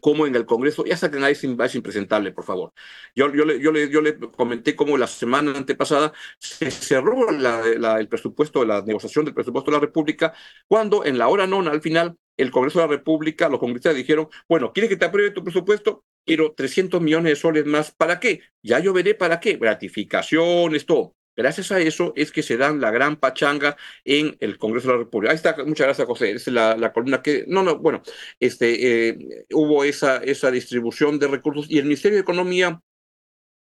cómo 0.00 0.28
en 0.28 0.36
el 0.36 0.46
Congreso, 0.46 0.84
ya 0.86 0.96
saquen 0.96 1.24
ahí, 1.24 1.32
es 1.32 1.74
impresentable, 1.74 2.30
por 2.30 2.44
favor. 2.44 2.72
Yo, 3.16 3.34
yo, 3.34 3.44
le, 3.44 3.60
yo, 3.60 3.72
le, 3.72 3.90
yo 3.90 4.00
le 4.00 4.16
comenté 4.18 4.76
cómo 4.76 4.96
la 4.96 5.08
semana 5.08 5.52
antepasada 5.56 6.12
se 6.38 6.70
cerró 6.70 7.28
el 7.30 8.08
presupuesto, 8.08 8.64
la 8.64 8.82
negociación 8.82 9.24
del 9.24 9.34
presupuesto 9.34 9.72
de 9.72 9.78
la 9.78 9.80
República, 9.80 10.32
cuando 10.68 11.04
en 11.04 11.18
la 11.18 11.28
hora 11.28 11.48
nona, 11.48 11.72
al 11.72 11.82
final, 11.82 12.16
el 12.36 12.52
Congreso 12.52 12.78
de 12.78 12.86
la 12.86 12.92
República, 12.92 13.48
los 13.48 13.58
congresistas 13.58 13.96
dijeron, 13.96 14.28
bueno, 14.48 14.72
¿quieres 14.72 14.90
que 14.90 14.96
te 14.96 15.06
apruebe 15.06 15.32
tu 15.32 15.42
presupuesto? 15.42 16.04
Quiero 16.24 16.52
300 16.54 17.02
millones 17.02 17.32
de 17.32 17.36
soles 17.36 17.66
más. 17.66 17.90
¿Para 17.90 18.20
qué? 18.20 18.42
Ya 18.62 18.78
yo 18.78 18.92
veré 18.92 19.16
para 19.16 19.40
qué. 19.40 19.56
Gratificaciones, 19.56 20.86
todo. 20.86 21.16
Gracias 21.36 21.72
a 21.72 21.80
eso 21.80 22.12
es 22.16 22.30
que 22.30 22.42
se 22.42 22.56
dan 22.56 22.80
la 22.80 22.90
gran 22.90 23.16
pachanga 23.16 23.76
en 24.04 24.36
el 24.40 24.58
Congreso 24.58 24.88
de 24.88 24.94
la 24.94 24.98
República. 25.00 25.32
Ahí 25.32 25.36
está, 25.36 25.56
muchas 25.64 25.86
gracias, 25.86 26.06
José. 26.06 26.32
Es 26.32 26.46
la, 26.48 26.92
columna 26.92 27.22
que, 27.22 27.44
no, 27.48 27.62
no, 27.62 27.78
bueno, 27.78 28.02
este, 28.38 29.08
eh, 29.08 29.46
hubo 29.52 29.84
esa, 29.84 30.18
esa 30.18 30.50
distribución 30.50 31.18
de 31.18 31.28
recursos 31.28 31.70
y 31.70 31.78
el 31.78 31.84
Ministerio 31.84 32.16
de 32.16 32.22
Economía 32.22 32.82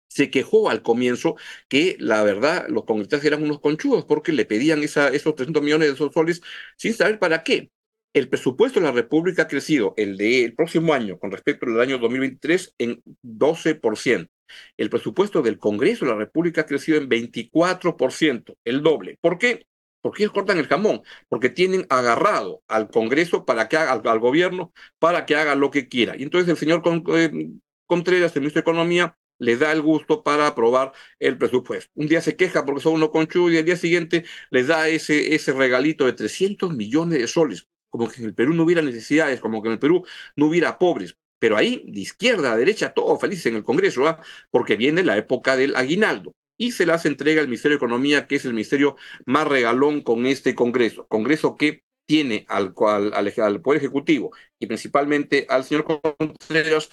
se 0.09 0.31
quejó 0.31 0.71
al 0.71 0.83
comienzo 0.83 1.37
que 1.69 1.97
la 2.01 2.23
verdad 2.23 2.67
los 2.69 2.85
congresistas 2.85 3.25
eran 3.25 3.43
unos 3.43 3.61
conchudos 3.61 4.05
porque 4.05 4.33
le 4.33 4.47
pedían 4.47 4.83
esa, 4.83 5.09
esos 5.09 5.35
300 5.35 5.63
millones 5.63 5.99
de 5.99 6.11
soles 6.11 6.43
sin 6.77 6.95
saber 6.95 7.19
para 7.19 7.43
qué. 7.45 7.71
El 8.15 8.29
presupuesto 8.29 8.81
de 8.81 8.87
la 8.87 8.93
República 8.93 9.43
ha 9.43 9.49
crecido, 9.49 9.95
el 9.97 10.17
del 10.17 10.55
próximo 10.55 10.95
año 10.95 11.19
con 11.19 11.31
respecto 11.31 11.67
al 11.67 11.81
año 11.81 11.99
2023, 11.99 12.75
en 12.79 13.03
12%. 13.23 14.29
El 14.76 14.90
presupuesto 14.90 15.43
del 15.43 15.59
Congreso 15.59 16.05
de 16.05 16.12
la 16.12 16.19
República 16.19 16.62
ha 16.62 16.67
crecido 16.67 16.99
en 16.99 17.09
24%, 17.09 18.57
el 18.64 18.83
doble. 18.83 19.19
¿Por 19.21 19.38
qué? 19.38 19.67
Porque 20.00 20.23
ellos 20.23 20.33
cortan 20.33 20.59
el 20.59 20.67
jamón, 20.67 21.02
porque 21.28 21.49
tienen 21.50 21.87
agarrado 21.90 22.62
al 22.69 22.88
Congreso 22.90 23.45
para 23.45 23.69
que 23.69 23.76
haga, 23.76 23.93
al, 23.93 24.19
gobierno, 24.21 24.73
para 24.99 25.26
que 25.26 25.37
haga 25.37 25.55
lo 25.55 25.71
que 25.71 25.88
quiera. 25.88 26.17
Y 26.17 26.23
entonces 26.23 26.49
el 26.49 26.57
señor 26.57 26.83
eh, 27.14 27.50
Contreras, 27.87 28.35
el 28.37 28.43
ministro 28.43 28.61
de 28.61 28.71
Economía, 28.71 29.17
le 29.38 29.57
da 29.57 29.73
el 29.73 29.83
gusto 29.83 30.23
para 30.23 30.47
aprobar 30.47 30.93
el 31.19 31.38
presupuesto. 31.38 31.90
Un 31.95 32.09
día 32.09 32.21
se 32.21 32.37
queja 32.37 32.64
porque 32.64 32.83
son 32.83 32.95
unos 32.95 33.11
conchudos 33.11 33.52
y 33.52 33.59
al 33.59 33.64
día 33.64 33.76
siguiente 33.76 34.25
les 34.50 34.67
da 34.67 34.88
ese, 34.88 35.35
ese 35.35 35.52
regalito 35.52 36.07
de 36.07 36.12
300 36.12 36.75
millones 36.75 37.21
de 37.21 37.26
soles, 37.28 37.69
como 37.90 38.09
que 38.09 38.21
en 38.21 38.26
el 38.26 38.35
Perú 38.35 38.55
no 38.55 38.64
hubiera 38.64 38.83
necesidades, 38.83 39.40
como 39.40 39.62
que 39.62 39.69
en 39.69 39.75
el 39.75 39.78
Perú 39.78 40.05
no 40.37 40.47
hubiera 40.47 40.78
pobres. 40.78 41.17
Pero 41.38 41.57
ahí, 41.57 41.85
de 41.87 42.00
izquierda 42.00 42.52
a 42.52 42.57
derecha, 42.57 42.92
todos 42.92 43.21
felices 43.21 43.47
en 43.47 43.57
el 43.57 43.64
Congreso, 43.64 44.07
¿ah? 44.07 44.21
porque 44.50 44.76
viene 44.76 45.02
la 45.02 45.16
época 45.16 45.57
del 45.57 45.76
aguinaldo. 45.76 46.33
Y 46.57 46.73
se 46.73 46.87
las 46.87 47.07
entrega 47.07 47.40
el 47.40 47.47
Ministerio 47.47 47.76
de 47.76 47.85
Economía, 47.85 48.26
que 48.26 48.37
es 48.37 48.45
el 48.45 48.52
ministerio 48.52 48.97
más 49.26 49.47
regalón 49.47 50.00
con 50.02 50.26
este 50.26 50.54
Congreso. 50.57 51.07
Congreso 51.07 51.57
que 51.57 51.83
tiene 52.09 52.47
al, 52.49 52.75
al, 53.12 53.61
Poder 53.61 53.80
Ejecutivo 53.80 54.33
y 54.59 54.66
principalmente 54.66 55.47
al 55.49 55.62
señor 55.62 55.85
Contreras 55.85 56.88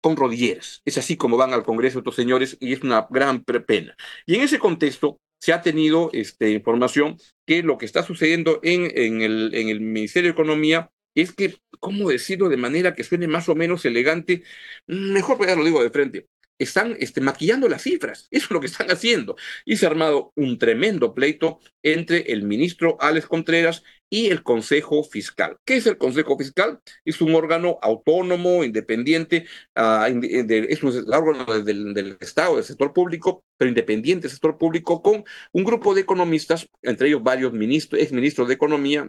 con 0.00 0.16
rodilleras. 0.16 0.80
Es 0.84 0.96
así 0.96 1.16
como 1.16 1.36
van 1.36 1.52
al 1.52 1.64
Congreso 1.64 1.98
estos 1.98 2.14
señores 2.14 2.56
y 2.60 2.72
es 2.72 2.82
una 2.82 3.06
gran 3.10 3.44
pena. 3.44 3.94
Y 4.26 4.36
en 4.36 4.42
ese 4.42 4.58
contexto 4.58 5.18
se 5.40 5.52
ha 5.52 5.60
tenido 5.60 6.10
este, 6.12 6.50
información 6.50 7.16
que 7.46 7.62
lo 7.62 7.78
que 7.78 7.86
está 7.86 8.02
sucediendo 8.02 8.60
en, 8.62 9.20
el, 9.22 9.50
en 9.54 9.68
el 9.68 9.80
Ministerio 9.80 10.28
de 10.28 10.34
Economía 10.34 10.90
es 11.14 11.32
que, 11.32 11.56
¿cómo 11.80 12.10
decirlo 12.10 12.48
de 12.48 12.56
manera 12.56 12.94
que 12.94 13.04
suene 13.04 13.28
más 13.28 13.48
o 13.48 13.54
menos 13.54 13.84
elegante? 13.84 14.42
Mejor 14.86 15.36
pues 15.36 15.50
ya 15.50 15.56
lo 15.56 15.64
digo 15.64 15.82
de 15.82 15.90
frente. 15.90 16.28
Están 16.58 16.94
este, 17.00 17.22
maquillando 17.22 17.70
las 17.70 17.82
cifras, 17.82 18.28
eso 18.30 18.44
es 18.44 18.50
lo 18.50 18.60
que 18.60 18.66
están 18.66 18.90
haciendo. 18.90 19.36
Y 19.64 19.76
se 19.76 19.86
ha 19.86 19.88
armado 19.88 20.32
un 20.36 20.58
tremendo 20.58 21.14
pleito 21.14 21.58
entre 21.82 22.32
el 22.32 22.42
ministro 22.42 22.98
Alex 23.00 23.26
Contreras 23.26 23.82
y 24.10 24.26
el 24.26 24.42
Consejo 24.42 25.02
Fiscal. 25.02 25.56
¿Qué 25.64 25.76
es 25.76 25.86
el 25.86 25.96
Consejo 25.96 26.36
Fiscal? 26.36 26.80
Es 27.04 27.22
un 27.22 27.34
órgano 27.34 27.78
autónomo, 27.80 28.62
independiente, 28.62 29.46
uh, 29.76 30.04
es 30.04 30.82
un 30.82 31.14
órgano 31.14 31.62
del, 31.62 31.94
del, 31.94 32.18
Estado, 32.20 32.56
del 32.56 32.64
sector 32.64 32.92
público, 32.92 33.42
pero 33.56 33.70
independiente 33.70 34.24
del 34.24 34.32
sector 34.32 34.58
público, 34.58 35.00
con 35.00 35.24
un 35.52 35.64
grupo 35.64 35.94
de 35.94 36.02
economistas, 36.02 36.68
entre 36.82 37.08
ellos 37.08 37.22
varios 37.22 37.52
ministros, 37.52 38.02
exministros 38.02 38.48
de 38.48 38.54
Economía, 38.54 39.08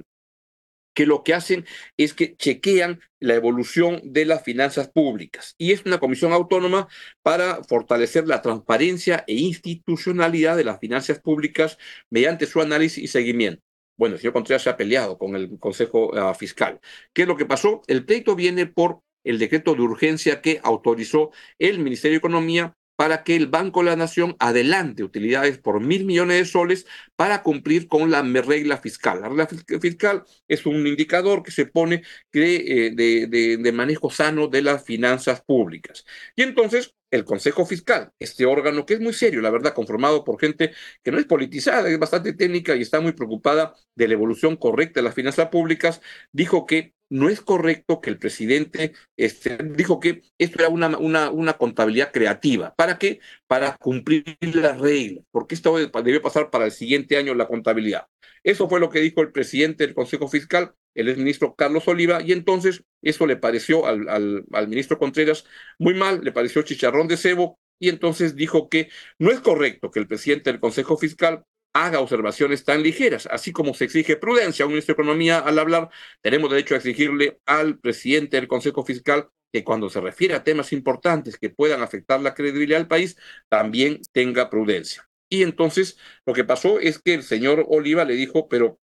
que 0.93 1.05
lo 1.05 1.23
que 1.23 1.33
hacen 1.33 1.65
es 1.97 2.13
que 2.13 2.35
chequean 2.35 3.01
la 3.19 3.35
evolución 3.35 4.01
de 4.03 4.25
las 4.25 4.43
finanzas 4.43 4.89
públicas. 4.89 5.55
Y 5.57 5.71
es 5.71 5.85
una 5.85 5.99
comisión 5.99 6.33
autónoma 6.33 6.87
para 7.21 7.63
fortalecer 7.63 8.27
la 8.27 8.41
transparencia 8.41 9.23
e 9.27 9.35
institucionalidad 9.35 10.57
de 10.57 10.63
las 10.63 10.79
finanzas 10.79 11.19
públicas 11.19 11.77
mediante 12.09 12.45
su 12.45 12.61
análisis 12.61 13.03
y 13.03 13.07
seguimiento. 13.07 13.63
Bueno, 13.97 14.15
el 14.15 14.21
señor 14.21 14.33
Contreras 14.33 14.63
se 14.63 14.69
ha 14.69 14.77
peleado 14.77 15.17
con 15.17 15.35
el 15.35 15.59
Consejo 15.59 16.15
ah, 16.17 16.33
Fiscal. 16.33 16.79
¿Qué 17.13 17.23
es 17.23 17.27
lo 17.27 17.37
que 17.37 17.45
pasó? 17.45 17.81
El 17.87 18.05
pleito 18.05 18.35
viene 18.35 18.65
por 18.65 19.01
el 19.23 19.37
decreto 19.37 19.75
de 19.75 19.81
urgencia 19.81 20.41
que 20.41 20.59
autorizó 20.63 21.31
el 21.59 21.79
Ministerio 21.79 22.15
de 22.15 22.19
Economía 22.19 22.75
para 23.01 23.23
que 23.23 23.35
el 23.35 23.47
Banco 23.47 23.79
de 23.79 23.89
la 23.89 23.95
Nación 23.95 24.35
adelante 24.37 25.03
utilidades 25.03 25.57
por 25.57 25.79
mil 25.79 26.05
millones 26.05 26.37
de 26.37 26.45
soles 26.45 26.85
para 27.15 27.41
cumplir 27.41 27.87
con 27.87 28.11
la 28.11 28.21
regla 28.21 28.77
fiscal. 28.77 29.21
La 29.21 29.27
regla 29.27 29.47
fiscal 29.81 30.23
es 30.47 30.67
un 30.67 30.85
indicador 30.85 31.41
que 31.41 31.49
se 31.49 31.65
pone 31.65 32.03
eh, 32.31 32.91
de, 32.93 33.57
de, 33.57 33.71
manejo 33.71 34.11
sano 34.11 34.47
de 34.47 34.61
las 34.61 34.85
finanzas 34.85 35.41
públicas. 35.41 36.05
Y 36.35 36.43
entonces 36.43 36.93
el 37.09 37.25
Consejo 37.25 37.65
Fiscal, 37.65 38.11
este 38.19 38.45
órgano 38.45 38.85
que 38.85 38.93
es 38.93 38.99
muy 38.99 39.13
serio, 39.13 39.41
la 39.41 39.49
verdad, 39.49 39.73
conformado 39.73 40.23
por 40.23 40.39
gente 40.39 40.71
que 41.03 41.11
no 41.11 41.17
es 41.17 41.25
politizada, 41.25 41.89
es 41.89 41.97
bastante 41.97 42.33
técnica 42.33 42.75
y 42.75 42.83
está 42.83 43.01
muy 43.01 43.13
preocupada 43.13 43.73
de 43.95 44.07
la 44.09 44.13
evolución 44.13 44.57
correcta 44.57 44.99
de 44.99 45.05
las 45.05 45.15
finanzas 45.15 45.49
públicas, 45.49 46.01
dijo 46.31 46.67
que 46.67 46.93
no 47.11 47.29
es 47.29 47.41
correcto 47.41 47.99
que 47.99 48.09
el 48.09 48.17
presidente 48.17 48.93
este, 49.17 49.57
dijo 49.57 49.99
que 49.99 50.21
esto 50.37 50.59
era 50.59 50.69
una, 50.69 50.97
una, 50.97 51.29
una, 51.29 51.53
contabilidad 51.53 52.11
creativa. 52.13 52.73
¿Para 52.75 52.97
qué? 52.97 53.19
Para 53.47 53.75
cumplir 53.75 54.23
las 54.39 54.79
reglas, 54.79 55.25
porque 55.29 55.55
esto 55.55 55.75
debe 55.77 56.21
pasar 56.21 56.49
para 56.49 56.65
el 56.65 56.71
siguiente 56.71 57.17
año 57.17 57.35
la 57.35 57.47
contabilidad. 57.47 58.07
Eso 58.43 58.69
fue 58.69 58.79
lo 58.79 58.89
que 58.89 59.01
dijo 59.01 59.21
el 59.21 59.33
presidente 59.33 59.85
del 59.85 59.93
Consejo 59.93 60.29
Fiscal, 60.29 60.73
el 60.95 61.09
exministro 61.09 61.53
Carlos 61.55 61.85
Oliva, 61.89 62.21
y 62.23 62.31
entonces 62.31 62.83
eso 63.01 63.27
le 63.27 63.35
pareció 63.35 63.85
al, 63.85 64.07
al, 64.07 64.45
al 64.53 64.67
ministro 64.69 64.97
Contreras 64.97 65.43
muy 65.77 65.93
mal, 65.93 66.21
le 66.23 66.31
pareció 66.31 66.61
chicharrón 66.61 67.09
de 67.09 67.17
cebo, 67.17 67.59
y 67.77 67.89
entonces 67.89 68.35
dijo 68.35 68.69
que 68.69 68.89
no 69.19 69.31
es 69.31 69.41
correcto 69.41 69.91
que 69.91 69.99
el 69.99 70.07
presidente 70.07 70.49
del 70.49 70.61
Consejo 70.61 70.97
Fiscal 70.97 71.43
haga 71.73 71.99
observaciones 71.99 72.63
tan 72.65 72.83
ligeras, 72.83 73.27
así 73.31 73.51
como 73.51 73.73
se 73.73 73.85
exige 73.85 74.17
prudencia 74.17 74.63
a 74.63 74.67
un 74.67 74.73
ministro 74.73 74.95
de 74.95 75.01
Economía 75.01 75.39
al 75.39 75.59
hablar, 75.59 75.89
tenemos 76.21 76.49
derecho 76.49 76.73
a 76.73 76.77
exigirle 76.77 77.39
al 77.45 77.79
presidente 77.79 78.37
del 78.37 78.47
Consejo 78.47 78.83
Fiscal 78.83 79.29
que 79.51 79.63
cuando 79.63 79.89
se 79.89 80.01
refiere 80.01 80.33
a 80.33 80.43
temas 80.43 80.71
importantes 80.73 81.37
que 81.37 81.49
puedan 81.49 81.81
afectar 81.81 82.21
la 82.21 82.33
credibilidad 82.33 82.77
del 82.79 82.87
país, 82.87 83.17
también 83.49 84.01
tenga 84.13 84.49
prudencia. 84.49 85.09
Y 85.29 85.43
entonces 85.43 85.97
lo 86.25 86.33
que 86.33 86.43
pasó 86.43 86.79
es 86.79 86.99
que 86.99 87.13
el 87.13 87.23
señor 87.23 87.65
Oliva 87.69 88.05
le 88.05 88.15
dijo, 88.15 88.47
pero 88.47 88.79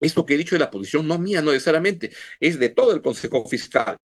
esto 0.00 0.26
que 0.26 0.34
he 0.34 0.38
dicho 0.38 0.54
de 0.54 0.60
la 0.60 0.70
posición 0.70 1.06
no 1.06 1.18
mía, 1.18 1.42
no 1.42 1.52
necesariamente, 1.52 2.12
es 2.40 2.58
de 2.58 2.68
todo 2.70 2.92
el 2.92 3.02
Consejo 3.02 3.46
Fiscal. 3.46 3.96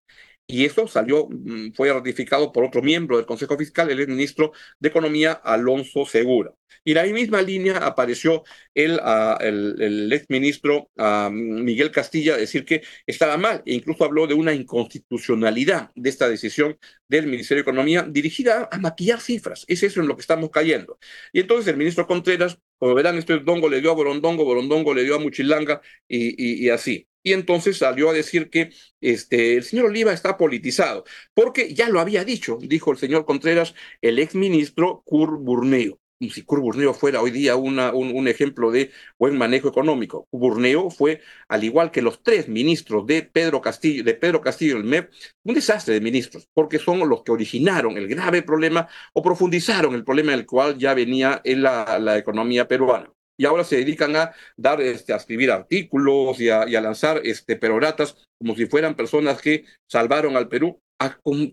Y 0.48 0.66
eso 0.66 0.88
salió, 0.88 1.28
mm, 1.30 1.74
fue 1.74 1.92
ratificado 1.92 2.52
por 2.54 2.64
otro 2.64 2.82
miembro 2.82 3.18
del 3.18 3.26
Consejo 3.26 3.58
Fiscal, 3.58 3.90
el 3.92 4.08
ministro 4.08 4.54
de 4.80 4.90
Economía, 4.90 5.34
Alonso 5.34 6.06
Segura. 6.06 6.54
Y 6.84 6.92
en 6.92 6.98
la 6.98 7.04
misma 7.14 7.42
línea 7.42 7.78
apareció 7.80 8.44
el, 8.74 8.94
uh, 8.94 9.38
el, 9.42 10.12
exministro 10.14 10.90
uh, 10.98 11.30
Miguel 11.30 11.92
Castilla 11.92 12.38
decir 12.38 12.64
que 12.64 12.82
estaba 13.06 13.36
mal 13.38 13.62
e 13.66 13.74
incluso 13.74 14.06
habló 14.06 14.26
de 14.26 14.34
una 14.36 14.54
inconstitucionalidad 14.54 15.92
de 15.96 16.10
esta 16.10 16.30
decisión 16.30 16.78
del 17.10 17.28
Ministerio 17.28 17.64
de 17.64 17.70
Economía 17.70 18.04
dirigida 18.10 18.70
a 18.72 18.78
maquillar 18.78 19.20
cifras. 19.20 19.66
Es 19.68 19.84
eso 19.84 20.00
en 20.02 20.08
lo 20.08 20.16
que 20.16 20.22
estamos 20.22 20.50
cayendo. 20.50 20.98
Y 21.34 21.42
entonces 21.42 21.68
el 21.68 21.78
ministro 21.78 22.08
Contreras, 22.08 22.58
como 22.78 22.94
verán, 22.94 23.18
esto 23.18 23.34
es 23.36 23.46
Dongo 23.46 23.70
le 23.70 23.82
dio 23.82 23.92
a 23.92 23.96
Borondongo, 23.96 24.46
Borondongo 24.46 24.94
le 24.94 25.04
dio 25.04 25.16
a 25.16 25.20
Muchilanga 25.20 25.82
y, 26.08 26.70
así 26.70 27.08
y 27.24 27.34
entonces 27.34 27.78
salió 27.78 28.10
a 28.10 28.14
decir 28.14 28.50
que 28.50 28.70
este, 29.02 29.58
el 29.58 29.64
señor 29.64 29.88
Oliva 29.88 30.14
está 30.14 30.38
politizado, 30.38 31.04
porque 31.34 31.74
ya 31.74 31.90
lo 31.90 32.00
había 32.00 32.24
dicho, 32.24 32.58
dijo 32.62 32.92
el 32.92 32.98
señor 32.98 33.26
Contreras, 33.26 33.76
el 34.02 34.20
exministro 34.20 35.04
Cur 35.06 35.38
Burneo. 35.38 36.00
Si 36.20 36.42
Cur 36.44 36.62
Burneo 36.62 36.94
fuera 36.94 37.22
hoy 37.22 37.32
día 37.32 37.56
un, 37.56 37.80
un, 37.80 38.28
ejemplo 38.28 38.72
de 38.72 38.92
buen 39.20 39.38
manejo 39.38 39.68
económico. 39.68 40.28
Burneo 40.32 40.90
fue, 40.90 41.22
al 41.48 41.64
igual 41.64 41.92
que 41.92 42.02
los 42.02 42.24
tres 42.24 42.48
ministros 42.50 43.06
de 43.06 43.22
Pedro 43.22 43.62
Castillo, 43.62 44.04
de 44.04 44.16
Pedro 44.16 44.42
Castillo, 44.42 44.78
el 44.78 44.84
MEP, 44.84 45.12
un 45.44 45.54
desastre 45.54 45.94
de 45.94 46.02
ministros, 46.02 46.48
porque 46.54 46.80
son 46.80 47.08
los 47.08 47.24
que 47.24 47.32
originaron 47.32 47.98
el 47.98 48.08
grave 48.08 48.42
problema 48.42 48.88
o 49.14 49.22
profundizaron 49.22 49.94
el 49.94 50.04
problema 50.04 50.32
del 50.32 50.46
cual 50.46 50.78
ya 50.78 50.94
venía 50.96 51.42
en 51.44 51.62
la, 51.62 52.00
la 52.00 52.18
economía 52.18 52.68
peruana 52.68 53.12
y 53.38 53.46
ahora 53.46 53.64
se 53.64 53.78
dedican 53.78 54.16
a 54.16 54.34
dar, 54.58 54.82
este, 54.82 55.14
a 55.14 55.18
escribir 55.18 55.52
artículos 55.52 56.40
y 56.42 56.50
a, 56.50 56.68
y 56.68 56.76
a 56.76 56.82
lanzar 56.82 57.22
este, 57.24 57.56
peroratas 57.56 58.18
como 58.40 58.56
si 58.56 58.66
fueran 58.66 58.96
personas 58.96 59.42
que 59.42 59.66
salvaron 59.88 60.36
al 60.36 60.48
Perú, 60.48 60.80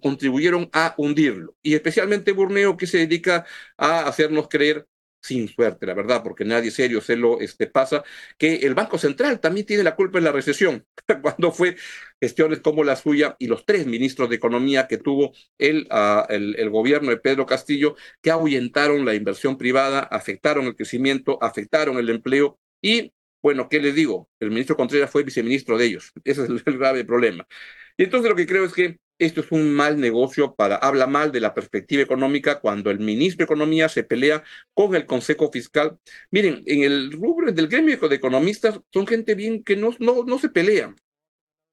contribuyeron 0.00 0.68
a 0.72 0.94
hundirlo. 0.96 1.56
Y 1.62 1.74
especialmente 1.74 2.32
Burneo, 2.32 2.76
que 2.76 2.86
se 2.86 2.98
dedica 2.98 3.44
a 3.76 4.06
hacernos 4.06 4.48
creer 4.48 4.86
sin 5.24 5.48
suerte, 5.48 5.86
la 5.86 5.94
verdad, 5.94 6.22
porque 6.22 6.44
nadie 6.44 6.70
serio 6.70 7.00
se 7.00 7.16
lo 7.16 7.40
este, 7.40 7.66
pasa, 7.66 8.04
que 8.36 8.56
el 8.56 8.74
Banco 8.74 8.98
Central 8.98 9.40
también 9.40 9.64
tiene 9.64 9.82
la 9.82 9.96
culpa 9.96 10.18
en 10.18 10.24
la 10.24 10.32
recesión, 10.32 10.86
cuando 11.22 11.50
fue 11.50 11.76
gestiones 12.20 12.60
como 12.60 12.84
la 12.84 12.94
suya 12.94 13.34
y 13.38 13.46
los 13.46 13.64
tres 13.64 13.86
ministros 13.86 14.28
de 14.28 14.36
Economía 14.36 14.86
que 14.86 14.98
tuvo 14.98 15.32
el, 15.56 15.88
uh, 15.90 16.26
el, 16.28 16.56
el, 16.56 16.68
gobierno 16.68 17.08
de 17.08 17.16
Pedro 17.16 17.46
Castillo, 17.46 17.96
que 18.20 18.30
ahuyentaron 18.30 19.06
la 19.06 19.14
inversión 19.14 19.56
privada, 19.56 20.00
afectaron 20.00 20.66
el 20.66 20.76
crecimiento, 20.76 21.38
afectaron 21.42 21.96
el 21.96 22.10
empleo 22.10 22.58
y, 22.82 23.12
bueno, 23.42 23.68
¿qué 23.70 23.80
les 23.80 23.94
digo? 23.94 24.28
El 24.40 24.50
ministro 24.50 24.76
Contreras 24.76 25.10
fue 25.10 25.22
viceministro 25.22 25.78
de 25.78 25.86
ellos. 25.86 26.12
Ese 26.22 26.42
es 26.42 26.50
el 26.50 26.62
grave 26.78 27.04
problema. 27.04 27.46
Y 27.96 28.04
entonces 28.04 28.28
lo 28.28 28.36
que 28.36 28.46
creo 28.46 28.64
es 28.66 28.74
que 28.74 28.98
esto 29.18 29.40
es 29.40 29.52
un 29.52 29.72
mal 29.72 30.00
negocio 30.00 30.54
para, 30.54 30.76
habla 30.76 31.06
mal 31.06 31.32
de 31.32 31.40
la 31.40 31.54
perspectiva 31.54 32.02
económica 32.02 32.60
cuando 32.60 32.90
el 32.90 32.98
ministro 33.00 33.38
de 33.38 33.44
Economía 33.44 33.88
se 33.88 34.04
pelea 34.04 34.42
con 34.74 34.94
el 34.94 35.06
Consejo 35.06 35.50
Fiscal. 35.52 35.98
Miren, 36.30 36.62
en 36.66 36.82
el 36.82 37.12
rubro 37.12 37.52
del 37.52 37.68
gremio 37.68 37.96
de 38.08 38.16
economistas 38.16 38.80
son 38.92 39.06
gente 39.06 39.34
bien 39.34 39.62
que 39.62 39.76
no, 39.76 39.94
no, 39.98 40.24
no 40.24 40.38
se 40.38 40.48
pelea. 40.48 40.94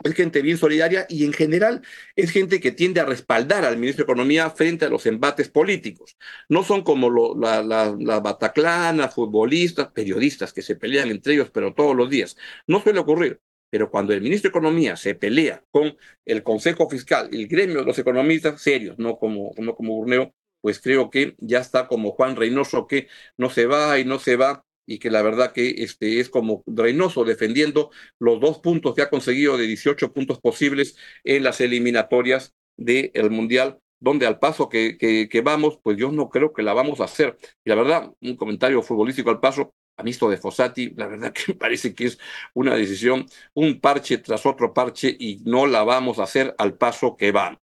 Es 0.03 0.15
gente 0.15 0.41
bien 0.41 0.57
solidaria 0.57 1.05
y 1.09 1.25
en 1.25 1.33
general 1.33 1.81
es 2.15 2.31
gente 2.31 2.59
que 2.59 2.71
tiende 2.71 2.99
a 2.99 3.05
respaldar 3.05 3.65
al 3.65 3.77
ministro 3.77 4.03
de 4.05 4.11
Economía 4.11 4.49
frente 4.49 4.85
a 4.85 4.89
los 4.89 5.05
embates 5.05 5.49
políticos. 5.49 6.17
No 6.49 6.63
son 6.63 6.83
como 6.83 7.09
lo, 7.09 7.37
la, 7.39 7.61
la, 7.61 7.95
la 7.99 8.19
bataclana, 8.19 9.09
futbolistas, 9.09 9.91
periodistas 9.91 10.53
que 10.53 10.63
se 10.63 10.75
pelean 10.75 11.11
entre 11.11 11.33
ellos, 11.33 11.51
pero 11.51 11.73
todos 11.73 11.95
los 11.95 12.09
días. 12.09 12.35
No 12.67 12.81
suele 12.81 12.99
ocurrir. 12.99 13.41
Pero 13.71 13.89
cuando 13.89 14.13
el 14.13 14.21
ministro 14.21 14.49
de 14.49 14.59
Economía 14.59 14.95
se 14.97 15.15
pelea 15.15 15.63
con 15.71 15.97
el 16.25 16.43
Consejo 16.43 16.89
Fiscal, 16.89 17.29
el 17.31 17.47
gremio 17.47 17.79
de 17.79 17.85
los 17.85 17.97
economistas 17.97 18.61
serios, 18.61 18.99
no 18.99 19.17
como, 19.17 19.53
como 19.75 19.95
Burneo, 19.95 20.35
pues 20.61 20.79
creo 20.79 21.09
que 21.09 21.35
ya 21.39 21.59
está 21.59 21.87
como 21.87 22.11
Juan 22.11 22.35
Reynoso, 22.35 22.85
que 22.85 23.07
no 23.37 23.49
se 23.49 23.65
va 23.65 23.97
y 23.97 24.05
no 24.05 24.19
se 24.19 24.35
va, 24.35 24.65
y 24.85 24.99
que 24.99 25.09
la 25.09 25.21
verdad 25.21 25.53
que 25.53 25.75
este 25.83 26.19
es 26.19 26.29
como 26.29 26.63
Reynoso 26.67 27.23
defendiendo 27.23 27.91
los 28.19 28.39
dos 28.39 28.59
puntos 28.59 28.93
que 28.93 29.01
ha 29.01 29.09
conseguido 29.09 29.57
de 29.57 29.67
18 29.67 30.13
puntos 30.13 30.39
posibles 30.39 30.97
en 31.23 31.43
las 31.43 31.61
eliminatorias 31.61 32.53
del 32.77 33.31
Mundial, 33.31 33.79
donde 33.99 34.25
al 34.25 34.39
paso 34.39 34.69
que, 34.69 34.97
que, 34.97 35.29
que, 35.29 35.41
vamos, 35.41 35.79
pues 35.83 35.97
yo 35.97 36.11
no 36.11 36.29
creo 36.29 36.53
que 36.53 36.63
la 36.63 36.73
vamos 36.73 36.99
a 36.99 37.05
hacer. 37.05 37.37
Y 37.63 37.69
la 37.69 37.75
verdad, 37.75 38.11
un 38.21 38.35
comentario 38.35 38.81
futbolístico 38.81 39.29
al 39.29 39.39
paso, 39.39 39.73
a 39.97 40.03
mí 40.03 40.11
esto 40.11 40.29
de 40.29 40.37
Fossati, 40.37 40.93
la 40.95 41.07
verdad 41.07 41.33
que 41.45 41.53
parece 41.53 41.93
que 41.93 42.05
es 42.05 42.19
una 42.53 42.75
decisión, 42.75 43.25
un 43.53 43.79
parche 43.79 44.17
tras 44.17 44.45
otro 44.45 44.73
parche 44.73 45.15
y 45.19 45.41
no 45.45 45.67
la 45.67 45.83
vamos 45.83 46.19
a 46.19 46.23
hacer 46.23 46.55
al 46.57 46.75
paso 46.77 47.15
que 47.15 47.31
van. 47.31 47.57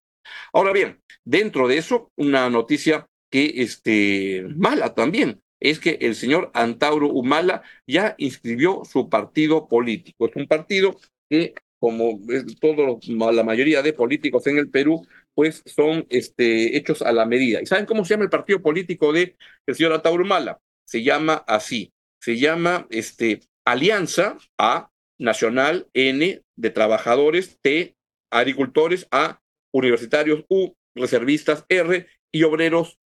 Ahora 0.53 0.73
bien, 0.73 1.01
dentro 1.25 1.69
de 1.69 1.79
eso, 1.79 2.11
una 2.17 2.51
noticia 2.51 3.07
que 3.31 3.55
este, 3.57 4.47
mala 4.57 4.95
también, 4.95 5.43
es 5.61 5.81
que 5.81 5.99
el 6.01 6.15
señor 6.15 6.51
Antauro 6.55 7.09
Humala 7.09 7.62
ya 7.87 8.15
inscribió 8.19 8.83
su 8.85 9.09
partido 9.09 9.69
político. 9.69 10.27
Es 10.27 10.37
un 10.37 10.47
partido 10.47 10.99
que, 11.31 11.55
como 11.79 12.21
todo, 12.61 13.01
la 13.33 13.43
mayoría 13.45 13.83
de 13.83 13.93
políticos 13.93 14.47
en 14.47 14.59
el 14.59 14.71
Perú, 14.71 15.07
pues 15.35 15.62
son 15.67 16.07
este, 16.11 16.77
hechos 16.77 17.03
a 17.03 17.12
la 17.12 17.27
medida. 17.27 17.62
¿Y 17.62 17.67
saben 17.67 17.87
cómo 17.87 18.05
se 18.05 18.15
llama 18.15 18.25
el 18.25 18.31
partido 18.31 18.61
político 18.62 19.12
de 19.12 19.37
señor 19.69 19.93
Antauro 19.93 20.25
Humala? 20.25 20.61
Se 20.85 21.03
llama 21.03 21.45
así, 21.47 21.93
se 22.27 22.37
llama 22.37 22.89
este, 22.91 23.43
Alianza 23.65 24.37
A, 24.59 24.91
Nacional 25.17 25.87
N, 25.95 26.43
de 26.57 26.71
Trabajadores 26.71 27.57
T, 27.62 27.95
Agricultores 28.33 29.07
A, 29.12 29.41
Universitarios 29.73 30.45
U, 30.49 30.75
Reservistas 30.97 31.65
R 31.69 32.05
y 32.33 32.43
Obreros 32.43 32.99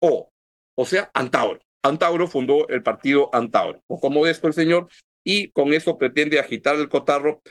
O. 0.00 0.32
O 0.74 0.86
sea, 0.86 1.10
Antauro. 1.12 1.60
Antauro 1.82 2.28
fundó 2.28 2.66
el 2.68 2.82
partido 2.82 3.28
Antauro. 3.34 3.82
O 3.88 4.00
como 4.00 4.26
esto 4.26 4.46
el 4.46 4.54
señor, 4.54 4.88
y 5.22 5.50
con 5.50 5.74
eso 5.74 5.98
pretende 5.98 6.40
agitar 6.40 6.76
el 6.76 6.88
cotarro. 6.88 7.42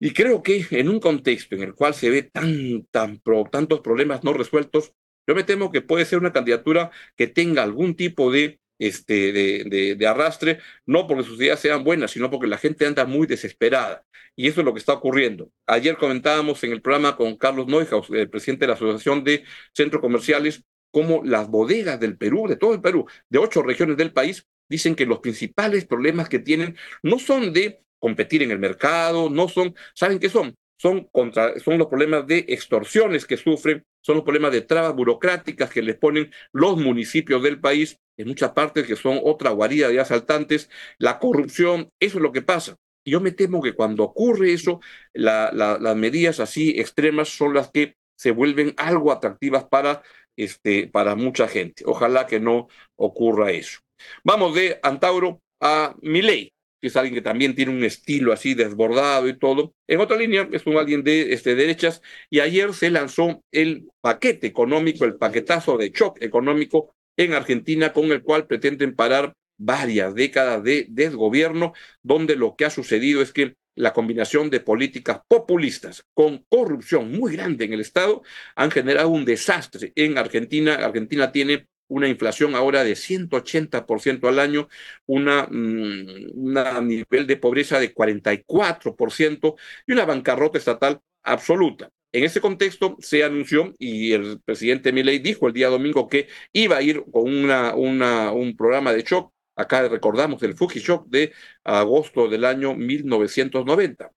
Y 0.00 0.14
creo 0.14 0.42
que 0.42 0.66
en 0.72 0.88
un 0.88 0.98
contexto 0.98 1.54
en 1.54 1.62
el 1.62 1.74
cual 1.76 1.94
se 1.94 2.10
ve 2.10 2.24
tan, 2.24 2.84
tan 2.90 3.20
tantos 3.52 3.82
problemas 3.82 4.24
no 4.24 4.32
resueltos, 4.32 4.92
yo 5.28 5.36
me 5.36 5.44
temo 5.44 5.70
que 5.70 5.80
puede 5.80 6.04
ser 6.04 6.18
una 6.18 6.32
candidatura 6.32 6.90
que 7.14 7.28
tenga 7.28 7.62
algún 7.62 7.94
tipo 7.94 8.32
de 8.32 8.58
este, 8.78 9.32
de, 9.32 9.94
de, 9.96 10.06
arrastre, 10.06 10.60
no 10.86 11.06
porque 11.06 11.24
sus 11.24 11.38
ideas 11.38 11.60
sean 11.60 11.84
buenas, 11.84 12.10
sino 12.10 12.30
porque 12.30 12.46
la 12.46 12.58
gente 12.58 12.86
anda 12.86 13.04
muy 13.04 13.26
desesperada. 13.26 14.04
Y 14.36 14.48
eso 14.48 14.60
es 14.60 14.64
lo 14.64 14.72
que 14.72 14.80
está 14.80 14.92
ocurriendo. 14.92 15.50
Ayer 15.66 15.96
comentábamos 15.96 16.62
en 16.64 16.72
el 16.72 16.82
programa 16.82 17.16
con 17.16 17.36
Carlos 17.36 17.66
Neuhaus, 17.66 18.10
el 18.10 18.28
presidente 18.30 18.64
de 18.64 18.68
la 18.68 18.74
Asociación 18.74 19.24
de 19.24 19.44
Centros 19.72 20.00
Comerciales, 20.00 20.64
cómo 20.90 21.22
las 21.24 21.48
bodegas 21.48 22.00
del 22.00 22.16
Perú, 22.16 22.46
de 22.48 22.56
todo 22.56 22.74
el 22.74 22.80
Perú, 22.80 23.06
de 23.28 23.38
ocho 23.38 23.62
regiones 23.62 23.96
del 23.96 24.12
país, 24.12 24.46
dicen 24.68 24.94
que 24.94 25.06
los 25.06 25.20
principales 25.20 25.84
problemas 25.84 26.28
que 26.28 26.38
tienen 26.38 26.76
no 27.02 27.18
son 27.18 27.52
de 27.52 27.80
competir 27.98 28.42
en 28.42 28.50
el 28.50 28.58
mercado, 28.58 29.30
no 29.30 29.48
son, 29.48 29.74
¿saben 29.94 30.18
qué 30.18 30.28
son? 30.28 30.56
Son, 30.84 31.08
contra, 31.12 31.58
son 31.60 31.78
los 31.78 31.86
problemas 31.86 32.26
de 32.26 32.44
extorsiones 32.46 33.24
que 33.24 33.38
sufren, 33.38 33.86
son 34.02 34.16
los 34.16 34.22
problemas 34.22 34.52
de 34.52 34.60
trabas 34.60 34.94
burocráticas 34.94 35.70
que 35.70 35.80
les 35.80 35.96
ponen 35.96 36.30
los 36.52 36.76
municipios 36.76 37.42
del 37.42 37.58
país 37.58 37.98
en 38.18 38.28
muchas 38.28 38.52
partes 38.52 38.86
que 38.86 38.94
son 38.94 39.18
otra 39.24 39.48
guarida 39.48 39.88
de 39.88 39.98
asaltantes, 39.98 40.68
la 40.98 41.18
corrupción, 41.18 41.88
eso 41.98 42.18
es 42.18 42.22
lo 42.22 42.32
que 42.32 42.42
pasa. 42.42 42.76
Y 43.02 43.12
yo 43.12 43.22
me 43.22 43.32
temo 43.32 43.62
que 43.62 43.72
cuando 43.72 44.04
ocurre 44.04 44.52
eso, 44.52 44.80
la, 45.14 45.50
la, 45.54 45.78
las 45.78 45.96
medidas 45.96 46.38
así 46.38 46.78
extremas 46.78 47.30
son 47.30 47.54
las 47.54 47.70
que 47.70 47.96
se 48.14 48.32
vuelven 48.32 48.74
algo 48.76 49.10
atractivas 49.10 49.64
para, 49.64 50.02
este, 50.36 50.86
para 50.86 51.14
mucha 51.14 51.48
gente. 51.48 51.84
Ojalá 51.86 52.26
que 52.26 52.40
no 52.40 52.68
ocurra 52.96 53.52
eso. 53.52 53.80
Vamos 54.22 54.54
de 54.54 54.80
Antauro 54.82 55.40
a 55.60 55.96
Milei, 56.02 56.52
que 56.84 56.88
es 56.88 56.96
alguien 56.96 57.14
que 57.14 57.22
también 57.22 57.54
tiene 57.54 57.72
un 57.72 57.82
estilo 57.82 58.30
así 58.30 58.52
desbordado 58.52 59.26
y 59.26 59.38
todo. 59.38 59.72
En 59.86 60.00
otra 60.00 60.18
línea, 60.18 60.46
es 60.52 60.66
un 60.66 60.76
alguien 60.76 61.02
de 61.02 61.32
este, 61.32 61.54
derechas, 61.54 62.02
y 62.28 62.40
ayer 62.40 62.74
se 62.74 62.90
lanzó 62.90 63.42
el 63.52 63.88
paquete 64.02 64.46
económico, 64.46 65.06
el 65.06 65.16
paquetazo 65.16 65.78
de 65.78 65.88
shock 65.88 66.20
económico 66.20 66.94
en 67.16 67.32
Argentina 67.32 67.94
con 67.94 68.12
el 68.12 68.22
cual 68.22 68.46
pretenden 68.46 68.94
parar 68.94 69.32
varias 69.56 70.14
décadas 70.14 70.62
de 70.62 70.84
desgobierno, 70.90 71.72
donde 72.02 72.36
lo 72.36 72.54
que 72.54 72.66
ha 72.66 72.70
sucedido 72.70 73.22
es 73.22 73.32
que 73.32 73.54
la 73.74 73.94
combinación 73.94 74.50
de 74.50 74.60
políticas 74.60 75.22
populistas 75.26 76.04
con 76.12 76.44
corrupción 76.50 77.10
muy 77.12 77.32
grande 77.32 77.64
en 77.64 77.72
el 77.72 77.80
Estado 77.80 78.22
han 78.56 78.70
generado 78.70 79.08
un 79.08 79.24
desastre 79.24 79.94
en 79.96 80.18
Argentina. 80.18 80.74
Argentina 80.74 81.32
tiene 81.32 81.66
una 81.88 82.08
inflación 82.08 82.54
ahora 82.54 82.84
de 82.84 82.94
180% 82.96 84.28
al 84.28 84.38
año, 84.38 84.68
una, 85.06 85.46
un 85.50 86.54
nivel 86.86 87.26
de 87.26 87.36
pobreza 87.36 87.78
de 87.78 87.94
44% 87.94 89.54
y 89.86 89.92
una 89.92 90.04
bancarrota 90.04 90.58
estatal 90.58 91.00
absoluta. 91.22 91.90
En 92.12 92.22
ese 92.22 92.40
contexto 92.40 92.96
se 93.00 93.24
anunció 93.24 93.74
y 93.78 94.12
el 94.12 94.40
presidente 94.40 94.92
Milei 94.92 95.18
dijo 95.18 95.48
el 95.48 95.52
día 95.52 95.68
domingo 95.68 96.08
que 96.08 96.28
iba 96.52 96.76
a 96.76 96.82
ir 96.82 97.04
con 97.10 97.24
una, 97.24 97.74
una, 97.74 98.30
un 98.30 98.56
programa 98.56 98.92
de 98.92 99.02
shock. 99.02 99.32
Acá 99.56 99.88
recordamos 99.88 100.42
el 100.44 100.54
Fuji 100.54 100.78
Shock 100.80 101.08
de 101.08 101.32
agosto 101.64 102.28
del 102.28 102.44
año 102.44 102.74
1990. 102.74 104.12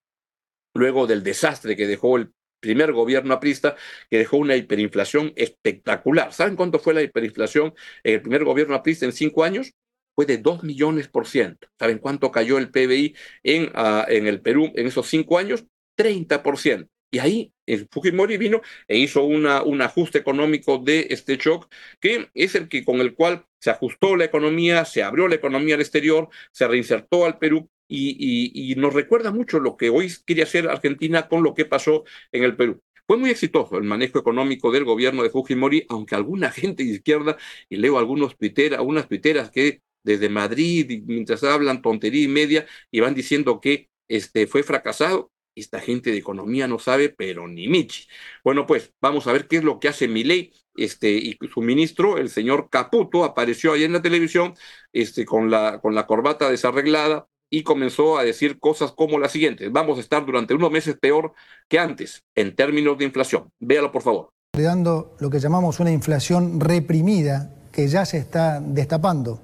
Luego 0.75 1.07
del 1.07 1.23
desastre 1.23 1.75
que 1.75 1.87
dejó 1.87 2.17
el 2.17 2.31
primer 2.59 2.91
gobierno 2.93 3.33
aprista 3.33 3.75
que 4.09 4.17
dejó 4.17 4.37
una 4.37 4.55
hiperinflación 4.55 5.33
espectacular. 5.35 6.33
¿Saben 6.33 6.55
cuánto 6.55 6.79
fue 6.79 6.93
la 6.93 7.01
hiperinflación 7.01 7.73
en 8.03 8.13
el 8.15 8.21
primer 8.21 8.43
gobierno 8.43 8.75
aprista 8.75 9.05
en 9.05 9.13
cinco 9.13 9.43
años? 9.43 9.73
Fue 10.15 10.25
de 10.25 10.37
dos 10.37 10.63
millones 10.63 11.07
por 11.07 11.27
ciento. 11.27 11.67
¿Saben 11.77 11.99
cuánto 11.99 12.31
cayó 12.31 12.57
el 12.57 12.71
PBI 12.71 13.15
en, 13.43 13.65
uh, 13.75 14.03
en 14.07 14.27
el 14.27 14.41
Perú 14.41 14.71
en 14.75 14.87
esos 14.87 15.07
cinco 15.07 15.37
años? 15.37 15.65
30 15.95 16.43
por 16.43 16.57
ciento. 16.57 16.89
Y 17.09 17.19
ahí 17.19 17.53
el 17.65 17.87
Fujimori 17.89 18.37
vino 18.37 18.61
e 18.87 18.97
hizo 18.97 19.23
una, 19.23 19.63
un 19.63 19.81
ajuste 19.81 20.17
económico 20.17 20.77
de 20.77 21.07
este 21.09 21.37
shock, 21.37 21.71
que 21.99 22.29
es 22.33 22.55
el 22.55 22.67
que 22.67 22.83
con 22.83 22.99
el 22.99 23.15
cual 23.15 23.45
se 23.59 23.69
ajustó 23.69 24.15
la 24.15 24.25
economía, 24.25 24.83
se 24.85 25.03
abrió 25.03 25.27
la 25.27 25.35
economía 25.35 25.75
al 25.75 25.81
exterior, 25.81 26.29
se 26.51 26.67
reinsertó 26.67 27.25
al 27.25 27.37
Perú 27.37 27.69
y, 27.87 28.75
nos 28.77 28.93
recuerda 28.93 29.31
mucho 29.31 29.59
lo 29.59 29.77
que 29.77 29.89
hoy 29.89 30.11
quiere 30.25 30.43
hacer 30.43 30.69
Argentina 30.69 31.27
con 31.27 31.43
lo 31.43 31.53
que 31.53 31.65
pasó 31.65 32.03
en 32.31 32.43
el 32.43 32.55
Perú. 32.55 32.81
Fue 33.07 33.17
muy 33.17 33.29
exitoso 33.29 33.77
el 33.77 33.83
manejo 33.83 34.19
económico 34.19 34.71
del 34.71 34.83
gobierno 34.83 35.23
de 35.23 35.29
Fujimori, 35.29 35.85
aunque 35.89 36.15
alguna 36.15 36.51
gente 36.51 36.83
de 36.83 36.91
izquierda, 36.91 37.37
y 37.69 37.77
leo 37.77 37.97
algunos 37.97 38.37
tuiteras, 38.37 38.79
algunas 38.79 39.07
tuiteras 39.07 39.49
que 39.51 39.81
desde 40.03 40.29
Madrid, 40.29 41.03
mientras 41.05 41.43
hablan 41.43 41.81
tontería 41.81 42.23
y 42.23 42.27
media, 42.27 42.65
y 42.91 42.99
van 42.99 43.15
diciendo 43.15 43.59
que 43.61 43.89
este, 44.07 44.47
fue 44.47 44.63
fracasado, 44.63 45.31
esta 45.55 45.79
gente 45.79 46.11
de 46.11 46.17
economía 46.17 46.67
no 46.67 46.79
sabe, 46.79 47.09
pero 47.09 47.47
ni 47.47 47.67
Michi. 47.67 48.07
Bueno, 48.43 48.65
pues 48.67 48.93
vamos 49.01 49.27
a 49.27 49.33
ver 49.33 49.47
qué 49.47 49.57
es 49.57 49.63
lo 49.63 49.79
que 49.79 49.87
hace 49.89 50.07
Milei. 50.07 50.53
Este, 50.75 51.11
y 51.11 51.37
su 51.51 51.61
ministro, 51.61 52.17
el 52.19 52.29
señor 52.29 52.69
Caputo, 52.69 53.23
apareció 53.23 53.73
ahí 53.73 53.83
en 53.83 53.93
la 53.93 54.01
televisión 54.01 54.53
este, 54.93 55.25
con, 55.25 55.49
la, 55.49 55.79
con 55.81 55.95
la 55.95 56.05
corbata 56.05 56.49
desarreglada 56.51 57.27
y 57.49 57.63
comenzó 57.63 58.17
a 58.17 58.23
decir 58.23 58.59
cosas 58.59 58.91
como 58.91 59.19
las 59.19 59.31
siguientes. 59.31 59.71
Vamos 59.71 59.97
a 59.97 60.01
estar 60.01 60.25
durante 60.25 60.53
unos 60.53 60.71
meses 60.71 60.97
peor 60.99 61.33
que 61.67 61.79
antes 61.79 62.23
en 62.35 62.55
términos 62.55 62.97
de 62.97 63.05
inflación. 63.05 63.51
Véalo, 63.59 63.91
por 63.91 64.01
favor. 64.01 64.29
Dando 64.53 65.15
lo 65.19 65.29
que 65.29 65.39
llamamos 65.39 65.79
una 65.79 65.91
inflación 65.91 66.59
reprimida 66.59 67.53
que 67.71 67.87
ya 67.87 68.05
se 68.05 68.17
está 68.17 68.59
destapando 68.59 69.39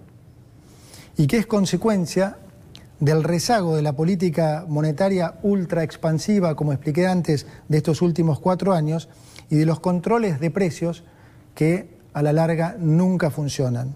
y 1.18 1.28
que 1.28 1.38
es 1.38 1.46
consecuencia 1.46 2.38
del 3.00 3.24
rezago 3.24 3.76
de 3.76 3.82
la 3.82 3.94
política 3.94 4.66
monetaria 4.68 5.36
ultra 5.44 5.84
expansiva, 5.84 6.56
como 6.56 6.72
expliqué 6.72 7.06
antes, 7.06 7.46
de 7.68 7.78
estos 7.78 8.02
últimos 8.02 8.40
cuatro 8.40 8.74
años, 8.74 9.10
y 9.50 9.58
de 9.58 9.66
los 9.66 9.80
controles 9.82 10.40
de 10.40 10.50
precios 10.50 11.04
que 11.54 11.90
a 12.14 12.22
la 12.24 12.34
larga 12.34 12.76
nunca 12.80 13.30
funcionan. 13.30 13.96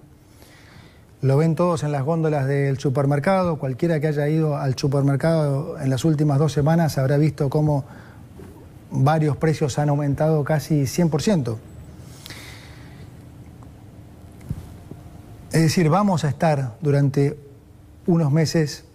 Lo 1.22 1.36
ven 1.36 1.56
todos 1.56 1.82
en 1.84 1.92
las 1.92 2.04
góndolas 2.04 2.46
del 2.46 2.78
supermercado, 2.78 3.58
cualquiera 3.58 4.00
que 4.00 4.08
haya 4.08 4.30
ido 4.30 4.56
al 4.56 4.78
supermercado 4.78 5.80
en 5.80 5.90
las 5.90 6.06
últimas 6.06 6.38
dos 6.38 6.54
semanas 6.54 7.00
habrá 7.00 7.18
visto 7.18 7.50
cómo 7.50 7.86
varios 8.92 9.36
precios 9.36 9.80
han 9.80 9.90
aumentado 9.90 10.44
casi 10.44 10.84
100%. 10.84 11.58
Es 15.52 15.62
decir, 15.62 15.90
vamos 15.90 16.24
a 16.24 16.30
estar 16.30 16.76
durante 16.82 17.36
unos 18.06 18.32
meses 18.32 18.86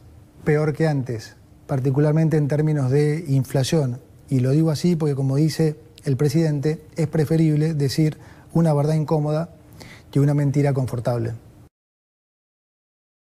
peor 0.45 0.75
que 0.75 0.87
antes, 0.87 1.35
particularmente 1.67 2.37
en 2.37 2.47
términos 2.47 2.93
de 2.93 3.25
inflación. 3.27 3.99
Y 4.29 4.39
lo 4.39 4.51
digo 4.51 4.71
así 4.71 4.95
porque, 4.95 5.17
como 5.17 5.35
dice 5.35 5.77
el 6.05 6.17
presidente, 6.17 6.85
es 6.95 7.09
preferible 7.09 7.75
decir 7.75 8.17
una 8.53 8.73
verdad 8.73 8.95
incómoda 8.95 9.49
que 10.13 10.21
una 10.21 10.35
mentira 10.35 10.73
confortable. 10.73 11.33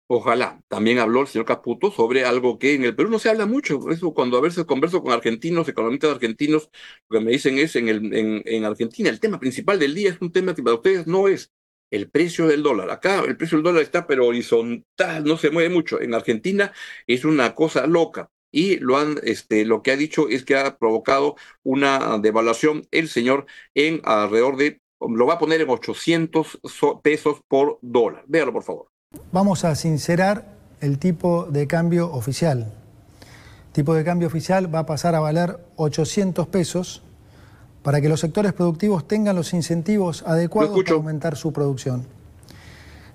Ojalá. 0.10 0.62
También 0.70 1.00
habló 1.00 1.22
el 1.22 1.28
señor 1.28 1.46
Caputo 1.46 1.92
sobre 1.92 2.24
algo 2.24 2.58
que 2.58 2.74
en 2.76 2.84
el 2.86 2.96
Perú 2.96 3.10
no 3.10 3.20
se 3.20 3.30
habla 3.30 3.46
mucho. 3.46 3.90
Eso 3.92 4.14
cuando 4.14 4.38
a 4.38 4.42
veces 4.42 4.64
converso 4.66 5.04
con 5.04 5.12
argentinos, 5.12 5.68
economistas 5.68 6.12
argentinos, 6.12 6.70
lo 7.10 7.20
que 7.20 7.26
me 7.26 7.32
dicen 7.32 7.58
es 7.58 7.76
en, 7.76 7.90
el, 7.90 8.14
en, 8.14 8.42
en 8.46 8.66
Argentina 8.66 9.10
el 9.10 9.20
tema 9.20 9.40
principal 9.40 9.80
del 9.80 9.94
día 9.94 10.10
es 10.12 10.22
un 10.22 10.32
tema 10.32 10.56
que 10.56 10.64
para 10.64 10.76
ustedes 10.78 11.08
no 11.08 11.28
es 11.28 11.52
el 11.92 12.10
precio 12.10 12.48
del 12.48 12.64
dólar. 12.64 12.90
Acá 12.90 13.20
el 13.26 13.36
precio 13.38 13.58
del 13.58 13.64
dólar 13.66 13.84
está 13.84 14.08
pero 14.08 14.26
horizontal, 14.28 15.26
no 15.26 15.38
se 15.38 15.52
mueve 15.52 15.74
mucho. 15.74 16.00
En 16.02 16.14
Argentina 16.14 16.72
es 17.06 17.26
una 17.26 17.54
cosa 17.54 17.86
loca. 17.86 18.32
Y 18.50 18.78
lo, 18.78 18.98
han, 18.98 19.20
este, 19.24 19.66
lo 19.66 19.82
que 19.84 19.92
ha 19.92 19.98
dicho 19.98 20.30
es 20.30 20.46
que 20.46 20.56
ha 20.56 20.78
provocado 20.78 21.36
una 21.64 22.18
devaluación 22.20 22.88
el 22.92 23.10
señor 23.10 23.46
en 23.76 24.02
alrededor 24.06 24.56
de, 24.58 24.82
lo 25.02 25.26
va 25.26 25.34
a 25.36 25.40
poner 25.40 25.60
en 25.62 25.70
800 25.70 26.60
pesos 27.04 27.42
por 27.50 27.78
dólar. 27.82 28.24
Véalo, 28.28 28.54
por 28.54 28.64
favor. 28.64 28.97
Vamos 29.32 29.66
a 29.66 29.76
sincerar 29.76 30.46
el 30.82 31.00
tipo 31.00 31.46
de 31.46 31.68
cambio 31.68 32.12
oficial. 32.12 32.74
El 33.68 33.74
tipo 33.74 33.94
de 33.94 34.04
cambio 34.04 34.28
oficial 34.28 34.74
va 34.74 34.80
a 34.80 34.86
pasar 34.86 35.16
a 35.16 35.20
valer 35.20 35.60
800 35.76 36.48
pesos 36.48 37.04
para 37.84 38.02
que 38.02 38.10
los 38.10 38.20
sectores 38.20 38.54
productivos 38.54 39.08
tengan 39.08 39.36
los 39.36 39.54
incentivos 39.54 40.24
adecuados 40.26 40.84
para 40.84 40.96
aumentar 40.96 41.36
su 41.36 41.54
producción. 41.54 42.06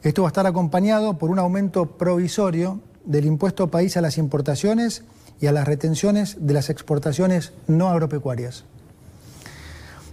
Esto 0.02 0.22
va 0.22 0.28
a 0.28 0.30
estar 0.30 0.46
acompañado 0.46 1.18
por 1.18 1.30
un 1.30 1.38
aumento 1.38 1.86
provisorio 1.86 2.80
del 3.04 3.24
impuesto 3.24 3.68
país 3.68 3.96
a 3.96 4.00
las 4.00 4.18
importaciones 4.18 5.04
y 5.40 5.46
a 5.46 5.52
las 5.52 5.66
retenciones 5.66 6.36
de 6.46 6.54
las 6.54 6.70
exportaciones 6.70 7.52
no 7.66 7.88
agropecuarias. 7.88 8.64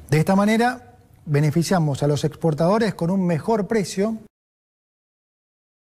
De 0.10 0.18
esta 0.18 0.36
manera, 0.36 0.96
beneficiamos 1.26 2.04
a 2.04 2.08
los 2.08 2.24
exportadores 2.24 2.96
con 2.96 3.12
un 3.12 3.26
mejor 3.26 3.68
precio 3.68 4.18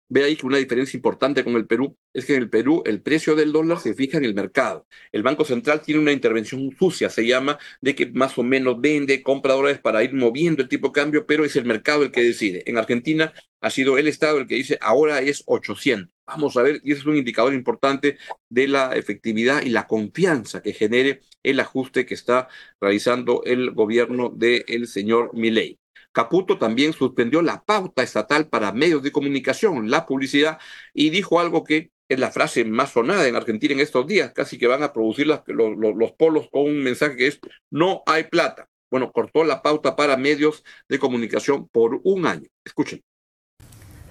Ve 0.08 0.22
ahí 0.24 0.36
que 0.36 0.46
una 0.46 0.58
diferencia 0.58 0.96
importante 0.96 1.42
con 1.44 1.56
el 1.56 1.66
Perú 1.66 1.96
es 2.12 2.26
que 2.26 2.34
en 2.34 2.42
el 2.42 2.50
Perú 2.50 2.82
el 2.86 3.02
precio 3.02 3.34
del 3.34 3.52
dólar 3.52 3.80
se 3.80 3.94
fija 3.94 4.18
en 4.18 4.24
el 4.24 4.34
mercado. 4.34 4.86
El 5.12 5.22
Banco 5.22 5.44
Central 5.44 5.80
tiene 5.82 6.00
una 6.00 6.12
intervención 6.12 6.70
sucia, 6.78 7.08
se 7.10 7.26
llama, 7.26 7.58
de 7.80 7.94
que 7.94 8.06
más 8.06 8.36
o 8.38 8.42
menos 8.42 8.80
vende, 8.80 9.22
compra 9.22 9.54
dólares 9.54 9.80
para 9.80 10.04
ir 10.04 10.12
moviendo 10.14 10.62
el 10.62 10.68
tipo 10.68 10.88
de 10.88 10.92
cambio, 10.92 11.26
pero 11.26 11.44
es 11.44 11.56
el 11.56 11.64
mercado 11.64 12.02
el 12.02 12.10
que 12.12 12.22
decide. 12.22 12.62
En 12.66 12.78
Argentina 12.78 13.32
ha 13.60 13.70
sido 13.70 13.98
el 13.98 14.06
Estado 14.08 14.38
el 14.38 14.46
que 14.46 14.56
dice 14.56 14.78
ahora 14.80 15.20
es 15.20 15.42
800. 15.46 16.12
Vamos 16.26 16.56
a 16.56 16.62
ver, 16.62 16.80
y 16.84 16.92
ese 16.92 17.00
es 17.00 17.06
un 17.06 17.16
indicador 17.16 17.52
importante 17.54 18.18
de 18.48 18.68
la 18.68 18.94
efectividad 18.96 19.62
y 19.62 19.70
la 19.70 19.86
confianza 19.86 20.62
que 20.62 20.72
genere 20.72 21.20
el 21.42 21.60
ajuste 21.60 22.06
que 22.06 22.14
está 22.14 22.48
realizando 22.80 23.42
el 23.44 23.72
gobierno 23.72 24.30
del 24.30 24.86
señor 24.86 25.30
Milei. 25.34 25.78
Caputo 26.14 26.58
también 26.58 26.92
suspendió 26.92 27.42
la 27.42 27.64
pauta 27.64 28.04
estatal 28.04 28.46
para 28.46 28.72
medios 28.72 29.02
de 29.02 29.10
comunicación, 29.10 29.90
la 29.90 30.06
publicidad, 30.06 30.58
y 30.94 31.10
dijo 31.10 31.40
algo 31.40 31.64
que 31.64 31.90
es 32.08 32.20
la 32.20 32.30
frase 32.30 32.64
más 32.64 32.92
sonada 32.92 33.26
en 33.26 33.34
Argentina 33.34 33.74
en 33.74 33.80
estos 33.80 34.06
días, 34.06 34.32
casi 34.32 34.56
que 34.56 34.68
van 34.68 34.84
a 34.84 34.92
producir 34.92 35.26
los, 35.26 35.42
los 35.48 36.12
polos 36.12 36.48
con 36.52 36.62
un 36.62 36.82
mensaje 36.82 37.16
que 37.16 37.26
es 37.26 37.40
no 37.70 38.02
hay 38.06 38.24
plata. 38.24 38.68
Bueno, 38.90 39.10
cortó 39.10 39.42
la 39.42 39.60
pauta 39.60 39.96
para 39.96 40.16
medios 40.16 40.62
de 40.88 41.00
comunicación 41.00 41.66
por 41.66 42.00
un 42.04 42.26
año. 42.26 42.48
Escuchen. 42.64 43.02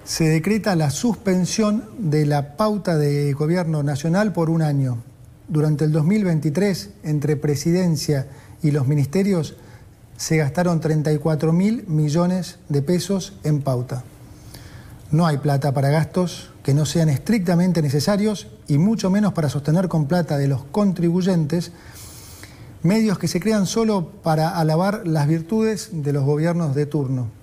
Se 0.04 0.26
decreta 0.26 0.76
la 0.76 0.90
suspensión 0.90 1.86
de 1.98 2.26
la 2.26 2.58
pauta 2.58 2.98
de 2.98 3.32
gobierno 3.32 3.82
nacional 3.82 4.34
por 4.34 4.50
un 4.50 4.62
año. 4.62 5.02
Durante 5.48 5.86
el 5.86 5.94
2023, 5.94 6.96
entre 7.04 7.38
presidencia 7.38 8.28
y 8.62 8.72
los 8.72 8.88
ministerios, 8.88 9.56
se 10.24 10.38
gastaron 10.38 10.80
34 10.80 11.52
mil 11.52 11.84
millones 11.86 12.58
de 12.70 12.82
pesos 12.82 13.34
en 13.44 13.62
pauta. 13.62 14.06
No 15.12 15.28
hay 15.28 15.36
plata 15.40 15.74
para 15.74 15.90
gastos 15.90 16.50
que 16.64 16.74
no 16.74 16.86
sean 16.86 17.10
estrictamente 17.10 17.82
necesarios 17.82 18.48
y 18.70 18.78
mucho 18.78 19.10
menos 19.10 19.34
para 19.34 19.50
sostener 19.50 19.90
con 19.90 20.08
plata 20.08 20.38
de 20.38 20.48
los 20.48 20.64
contribuyentes 20.64 21.74
medios 22.84 23.20
que 23.20 23.28
se 23.28 23.42
crean 23.42 23.66
solo 23.66 24.12
para 24.24 24.58
alabar 24.58 25.06
las 25.06 25.28
virtudes 25.28 25.90
de 25.92 26.14
los 26.14 26.24
gobiernos 26.24 26.74
de 26.74 26.86
turno. 26.86 27.43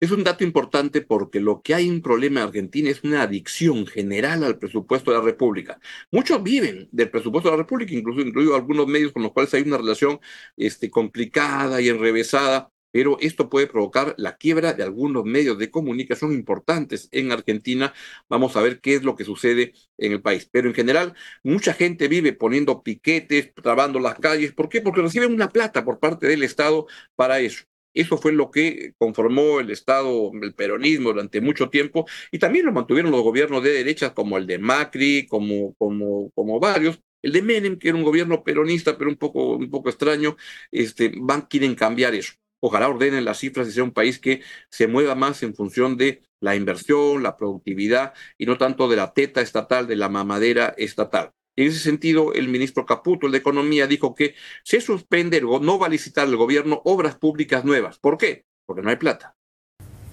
Es 0.00 0.12
un 0.12 0.22
dato 0.22 0.44
importante 0.44 1.00
porque 1.00 1.40
lo 1.40 1.60
que 1.60 1.74
hay 1.74 1.88
un 1.90 2.02
problema 2.02 2.40
en 2.40 2.46
Argentina 2.46 2.88
es 2.88 3.02
una 3.02 3.22
adicción 3.22 3.84
general 3.86 4.44
al 4.44 4.58
presupuesto 4.58 5.10
de 5.10 5.18
la 5.18 5.24
República. 5.24 5.80
Muchos 6.12 6.40
viven 6.42 6.88
del 6.92 7.10
presupuesto 7.10 7.48
de 7.50 7.56
la 7.56 7.62
República, 7.64 7.94
incluso 7.94 8.20
incluido 8.20 8.54
algunos 8.54 8.86
medios 8.86 9.12
con 9.12 9.24
los 9.24 9.32
cuales 9.32 9.52
hay 9.54 9.62
una 9.62 9.76
relación 9.76 10.20
este, 10.56 10.88
complicada 10.88 11.80
y 11.80 11.88
enrevesada, 11.88 12.70
pero 12.92 13.18
esto 13.20 13.48
puede 13.50 13.66
provocar 13.66 14.14
la 14.18 14.36
quiebra 14.36 14.72
de 14.72 14.84
algunos 14.84 15.24
medios 15.24 15.58
de 15.58 15.70
comunicación 15.70 16.32
importantes 16.32 17.08
en 17.10 17.32
Argentina. 17.32 17.92
Vamos 18.28 18.56
a 18.56 18.62
ver 18.62 18.80
qué 18.80 18.94
es 18.94 19.02
lo 19.02 19.16
que 19.16 19.24
sucede 19.24 19.74
en 19.98 20.12
el 20.12 20.22
país. 20.22 20.48
Pero 20.50 20.68
en 20.68 20.74
general, 20.74 21.14
mucha 21.42 21.74
gente 21.74 22.06
vive 22.08 22.32
poniendo 22.32 22.82
piquetes, 22.84 23.52
trabando 23.54 23.98
las 23.98 24.14
calles. 24.18 24.52
¿Por 24.52 24.68
qué? 24.68 24.80
Porque 24.80 25.02
reciben 25.02 25.32
una 25.34 25.48
plata 25.48 25.84
por 25.84 25.98
parte 25.98 26.28
del 26.28 26.44
Estado 26.44 26.86
para 27.16 27.40
eso. 27.40 27.64
Eso 27.98 28.16
fue 28.16 28.32
lo 28.32 28.50
que 28.52 28.94
conformó 28.96 29.58
el 29.58 29.70
Estado, 29.70 30.30
el 30.40 30.54
peronismo 30.54 31.10
durante 31.10 31.40
mucho 31.40 31.68
tiempo, 31.68 32.06
y 32.30 32.38
también 32.38 32.64
lo 32.66 32.72
mantuvieron 32.72 33.10
los 33.10 33.22
gobiernos 33.22 33.62
de 33.64 33.72
derechas 33.72 34.12
como 34.12 34.38
el 34.38 34.46
de 34.46 34.58
Macri, 34.58 35.26
como, 35.26 35.74
como, 35.74 36.30
como 36.30 36.60
varios. 36.60 37.00
El 37.22 37.32
de 37.32 37.42
Menem, 37.42 37.76
que 37.78 37.88
era 37.88 37.98
un 37.98 38.04
gobierno 38.04 38.44
peronista, 38.44 38.96
pero 38.96 39.10
un 39.10 39.16
poco, 39.16 39.56
un 39.56 39.68
poco 39.70 39.88
extraño, 39.88 40.36
este, 40.70 41.12
van, 41.16 41.42
quieren 41.42 41.74
cambiar 41.74 42.14
eso. 42.14 42.34
Ojalá 42.60 42.88
ordenen 42.88 43.24
las 43.24 43.38
cifras 43.38 43.68
y 43.68 43.72
sea 43.72 43.82
un 43.84 43.92
país 43.92 44.20
que 44.20 44.42
se 44.70 44.86
mueva 44.86 45.14
más 45.16 45.42
en 45.42 45.54
función 45.54 45.96
de 45.96 46.22
la 46.40 46.54
inversión, 46.54 47.22
la 47.24 47.36
productividad 47.36 48.14
y 48.38 48.46
no 48.46 48.58
tanto 48.58 48.88
de 48.88 48.96
la 48.96 49.12
teta 49.12 49.40
estatal, 49.40 49.88
de 49.88 49.96
la 49.96 50.08
mamadera 50.08 50.74
estatal. 50.76 51.32
En 51.58 51.66
ese 51.66 51.80
sentido, 51.80 52.34
el 52.34 52.46
ministro 52.46 52.86
Caputo, 52.86 53.26
el 53.26 53.32
de 53.32 53.38
Economía, 53.38 53.88
dijo 53.88 54.14
que 54.14 54.36
se 54.62 54.80
suspende, 54.80 55.40
no 55.40 55.76
va 55.76 55.86
a 55.86 55.90
licitar 55.90 56.28
el 56.28 56.36
gobierno 56.36 56.82
obras 56.84 57.16
públicas 57.16 57.64
nuevas. 57.64 57.98
¿Por 57.98 58.16
qué? 58.16 58.44
Porque 58.64 58.80
no 58.80 58.90
hay 58.90 58.96
plata. 58.96 59.34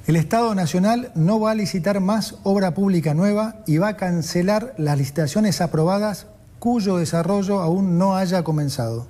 El 0.08 0.16
Estado 0.16 0.56
Nacional 0.56 1.12
no 1.14 1.40
va 1.40 1.52
a 1.52 1.56
licitar 1.56 2.00
más 2.00 2.40
obra 2.42 2.74
pública 2.74 3.14
nueva 3.14 3.64
y 3.68 3.78
va 3.78 3.90
a 3.90 3.96
cancelar 3.96 4.74
las 4.80 4.98
licitaciones 4.98 5.62
aprobadas 5.62 6.26
cuyo 6.58 6.98
desarrollo 6.98 7.60
aún 7.60 8.00
no 8.00 8.16
haya 8.16 8.44
comenzado. 8.44 9.06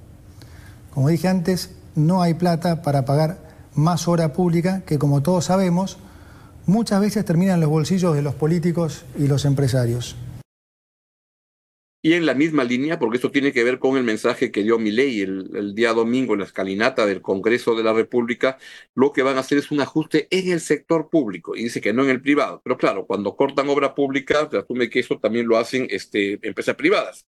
Como 0.94 1.08
dije 1.08 1.30
antes, 1.30 1.74
no 1.96 2.22
hay 2.22 2.34
plata 2.34 2.82
para 2.82 3.06
pagar 3.06 3.38
más 3.76 4.10
obra 4.10 4.34
pública 4.34 4.82
que, 4.86 5.00
como 5.00 5.24
todos 5.24 5.46
sabemos, 5.46 6.00
muchas 6.66 7.00
veces 7.00 7.24
termina 7.24 7.54
en 7.54 7.62
los 7.62 7.70
bolsillos 7.70 8.14
de 8.14 8.24
los 8.24 8.36
políticos 8.36 9.06
y 9.18 9.30
los 9.30 9.46
empresarios. 9.46 10.18
Y 12.06 12.14
en 12.14 12.28
la 12.28 12.36
misma 12.36 12.64
línea, 12.64 13.00
porque 13.00 13.18
esto 13.18 13.32
tiene 13.32 13.52
que 13.52 13.64
ver 13.64 13.80
con 13.80 13.98
el 13.98 14.04
mensaje 14.04 14.52
que 14.52 14.62
dio 14.62 14.78
Milei 14.78 15.22
el, 15.22 15.50
el 15.56 15.74
día 15.74 15.92
domingo 15.92 16.34
en 16.34 16.42
la 16.42 16.46
escalinata 16.46 17.04
del 17.08 17.24
Congreso 17.24 17.74
de 17.74 17.84
la 17.84 17.94
República, 17.94 18.60
lo 18.94 19.12
que 19.12 19.24
van 19.24 19.38
a 19.38 19.40
hacer 19.40 19.58
es 19.58 19.72
un 19.72 19.82
ajuste 19.82 20.28
en 20.30 20.52
el 20.52 20.60
sector 20.60 21.10
público, 21.10 21.56
y 21.56 21.64
dice 21.64 21.82
que 21.82 21.94
no 21.94 22.04
en 22.04 22.12
el 22.12 22.22
privado. 22.22 22.62
Pero 22.64 22.78
claro, 22.78 23.08
cuando 23.08 23.36
cortan 23.36 23.70
obra 23.70 23.96
pública, 23.96 24.48
se 24.52 24.58
asume 24.60 24.88
que 24.88 25.00
eso 25.00 25.18
también 25.18 25.48
lo 25.48 25.58
hacen 25.58 25.88
este, 25.90 26.34
empresas 26.48 26.76
privadas. 26.76 27.26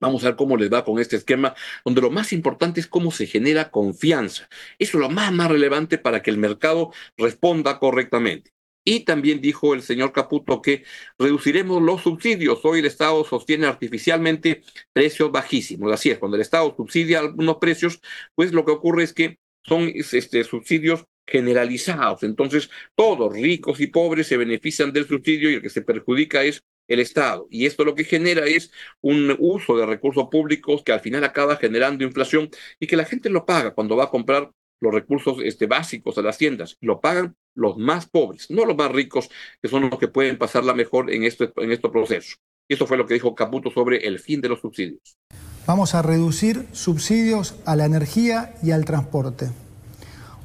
Vamos 0.00 0.22
a 0.22 0.28
ver 0.28 0.36
cómo 0.36 0.56
les 0.56 0.72
va 0.72 0.84
con 0.84 1.00
este 1.00 1.16
esquema, 1.16 1.56
donde 1.84 2.00
lo 2.00 2.12
más 2.12 2.32
importante 2.32 2.78
es 2.78 2.86
cómo 2.86 3.10
se 3.10 3.26
genera 3.26 3.72
confianza. 3.72 4.48
Eso 4.78 4.98
es 4.98 5.02
lo 5.02 5.10
más, 5.10 5.32
más 5.32 5.50
relevante 5.50 5.98
para 5.98 6.22
que 6.22 6.30
el 6.30 6.38
mercado 6.38 6.92
responda 7.16 7.80
correctamente. 7.80 8.53
Y 8.84 9.00
también 9.00 9.40
dijo 9.40 9.74
el 9.74 9.82
señor 9.82 10.12
Caputo 10.12 10.60
que 10.60 10.84
reduciremos 11.18 11.82
los 11.82 12.02
subsidios. 12.02 12.64
Hoy 12.64 12.80
el 12.80 12.86
Estado 12.86 13.24
sostiene 13.24 13.66
artificialmente 13.66 14.62
precios 14.92 15.32
bajísimos. 15.32 15.90
Así 15.92 16.10
es, 16.10 16.18
cuando 16.18 16.36
el 16.36 16.42
Estado 16.42 16.74
subsidia 16.76 17.20
algunos 17.20 17.56
precios, 17.56 18.00
pues 18.34 18.52
lo 18.52 18.64
que 18.64 18.72
ocurre 18.72 19.04
es 19.04 19.14
que 19.14 19.38
son 19.62 19.90
este, 19.94 20.44
subsidios 20.44 21.04
generalizados. 21.26 22.22
Entonces, 22.22 22.70
todos, 22.94 23.32
ricos 23.32 23.80
y 23.80 23.86
pobres, 23.86 24.26
se 24.26 24.36
benefician 24.36 24.92
del 24.92 25.08
subsidio 25.08 25.50
y 25.50 25.54
el 25.54 25.62
que 25.62 25.70
se 25.70 25.82
perjudica 25.82 26.44
es 26.44 26.62
el 26.86 27.00
Estado. 27.00 27.46
Y 27.50 27.66
esto 27.66 27.84
lo 27.84 27.94
que 27.94 28.04
genera 28.04 28.44
es 28.44 28.70
un 29.00 29.34
uso 29.38 29.76
de 29.78 29.86
recursos 29.86 30.28
públicos 30.30 30.82
que 30.84 30.92
al 30.92 31.00
final 31.00 31.24
acaba 31.24 31.56
generando 31.56 32.04
inflación 32.04 32.50
y 32.78 32.86
que 32.86 32.96
la 32.96 33.06
gente 33.06 33.30
lo 33.30 33.46
paga 33.46 33.74
cuando 33.74 33.96
va 33.96 34.04
a 34.04 34.10
comprar 34.10 34.50
los 34.80 34.92
recursos 34.92 35.38
este, 35.42 35.66
básicos 35.66 36.18
a 36.18 36.22
las 36.22 36.36
tiendas. 36.36 36.76
Lo 36.80 37.00
pagan 37.00 37.36
los 37.54 37.76
más 37.76 38.06
pobres, 38.06 38.50
no 38.50 38.64
los 38.64 38.76
más 38.76 38.90
ricos, 38.90 39.30
que 39.62 39.68
son 39.68 39.88
los 39.88 39.98
que 39.98 40.08
pueden 40.08 40.38
pasarla 40.38 40.74
mejor 40.74 41.12
en 41.12 41.24
este, 41.24 41.52
en 41.56 41.72
este 41.72 41.88
proceso. 41.88 42.36
Y 42.68 42.74
eso 42.74 42.86
fue 42.86 42.96
lo 42.96 43.06
que 43.06 43.14
dijo 43.14 43.34
Caputo 43.34 43.70
sobre 43.70 44.06
el 44.06 44.18
fin 44.18 44.40
de 44.40 44.48
los 44.48 44.60
subsidios. 44.60 45.18
Vamos 45.66 45.94
a 45.94 46.02
reducir 46.02 46.66
subsidios 46.72 47.54
a 47.64 47.76
la 47.76 47.84
energía 47.84 48.54
y 48.62 48.70
al 48.70 48.84
transporte. 48.84 49.50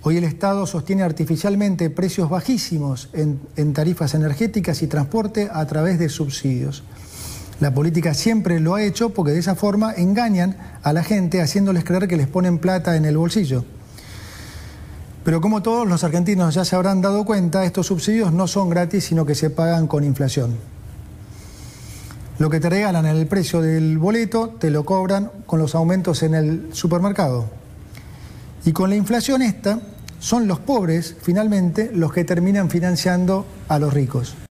Hoy 0.02 0.16
el 0.16 0.24
Estado 0.24 0.66
sostiene 0.66 1.04
artificialmente 1.04 1.90
precios 1.90 2.30
bajísimos 2.30 3.10
en, 3.12 3.42
en, 3.58 3.74
tarifas 3.74 4.14
energéticas 4.14 4.82
y 4.82 4.88
transporte 4.88 5.50
a 5.52 5.66
través 5.68 6.00
de 6.00 6.08
subsidios. 6.08 6.84
La 7.60 7.74
política 7.74 8.14
siempre 8.14 8.62
lo 8.62 8.76
ha 8.76 8.84
hecho 8.84 9.10
porque 9.10 9.34
de 9.34 9.40
esa 9.40 9.56
forma 9.56 9.94
engañan 9.94 10.58
a 10.84 10.94
la 10.94 11.04
gente 11.04 11.42
haciéndoles 11.42 11.84
creer 11.84 12.08
que 12.08 12.16
les 12.16 12.28
ponen 12.28 12.60
plata 12.60 12.96
en 12.96 13.04
el 13.04 13.18
bolsillo. 13.18 13.66
Pero 15.30 15.42
como 15.42 15.62
todos 15.62 15.88
los 15.88 16.04
argentinos 16.04 16.56
ya 16.56 16.66
se 16.66 16.76
habrán 16.76 17.04
dado 17.04 17.24
cuenta, 17.24 17.64
estos 17.64 17.86
subsidios 17.86 18.34
no 18.34 18.48
son 18.48 18.68
gratis, 18.68 19.04
sino 19.04 19.28
que 19.28 19.36
se 19.36 19.52
pagan 19.52 19.86
con 19.86 20.04
inflación. 20.04 20.58
Lo 22.40 22.50
que 22.50 22.60
te 22.60 22.68
regalan 22.68 23.06
en 23.06 23.16
el 23.16 23.28
precio 23.28 23.62
del 23.62 24.00
boleto 24.00 24.50
te 24.60 24.72
lo 24.72 24.86
cobran 24.86 25.30
con 25.46 25.60
los 25.60 25.76
aumentos 25.76 26.24
en 26.24 26.34
el 26.34 26.70
supermercado. 26.72 27.46
Y 28.66 28.72
con 28.72 28.90
la 28.90 28.96
inflación 28.96 29.44
esta, 29.44 29.80
son 30.18 30.48
los 30.48 30.62
pobres 30.62 31.16
finalmente 31.22 31.92
los 31.94 32.12
que 32.12 32.24
terminan 32.24 32.72
financiando 32.72 33.46
a 33.68 33.78
los 33.78 33.94
ricos. 33.94 34.49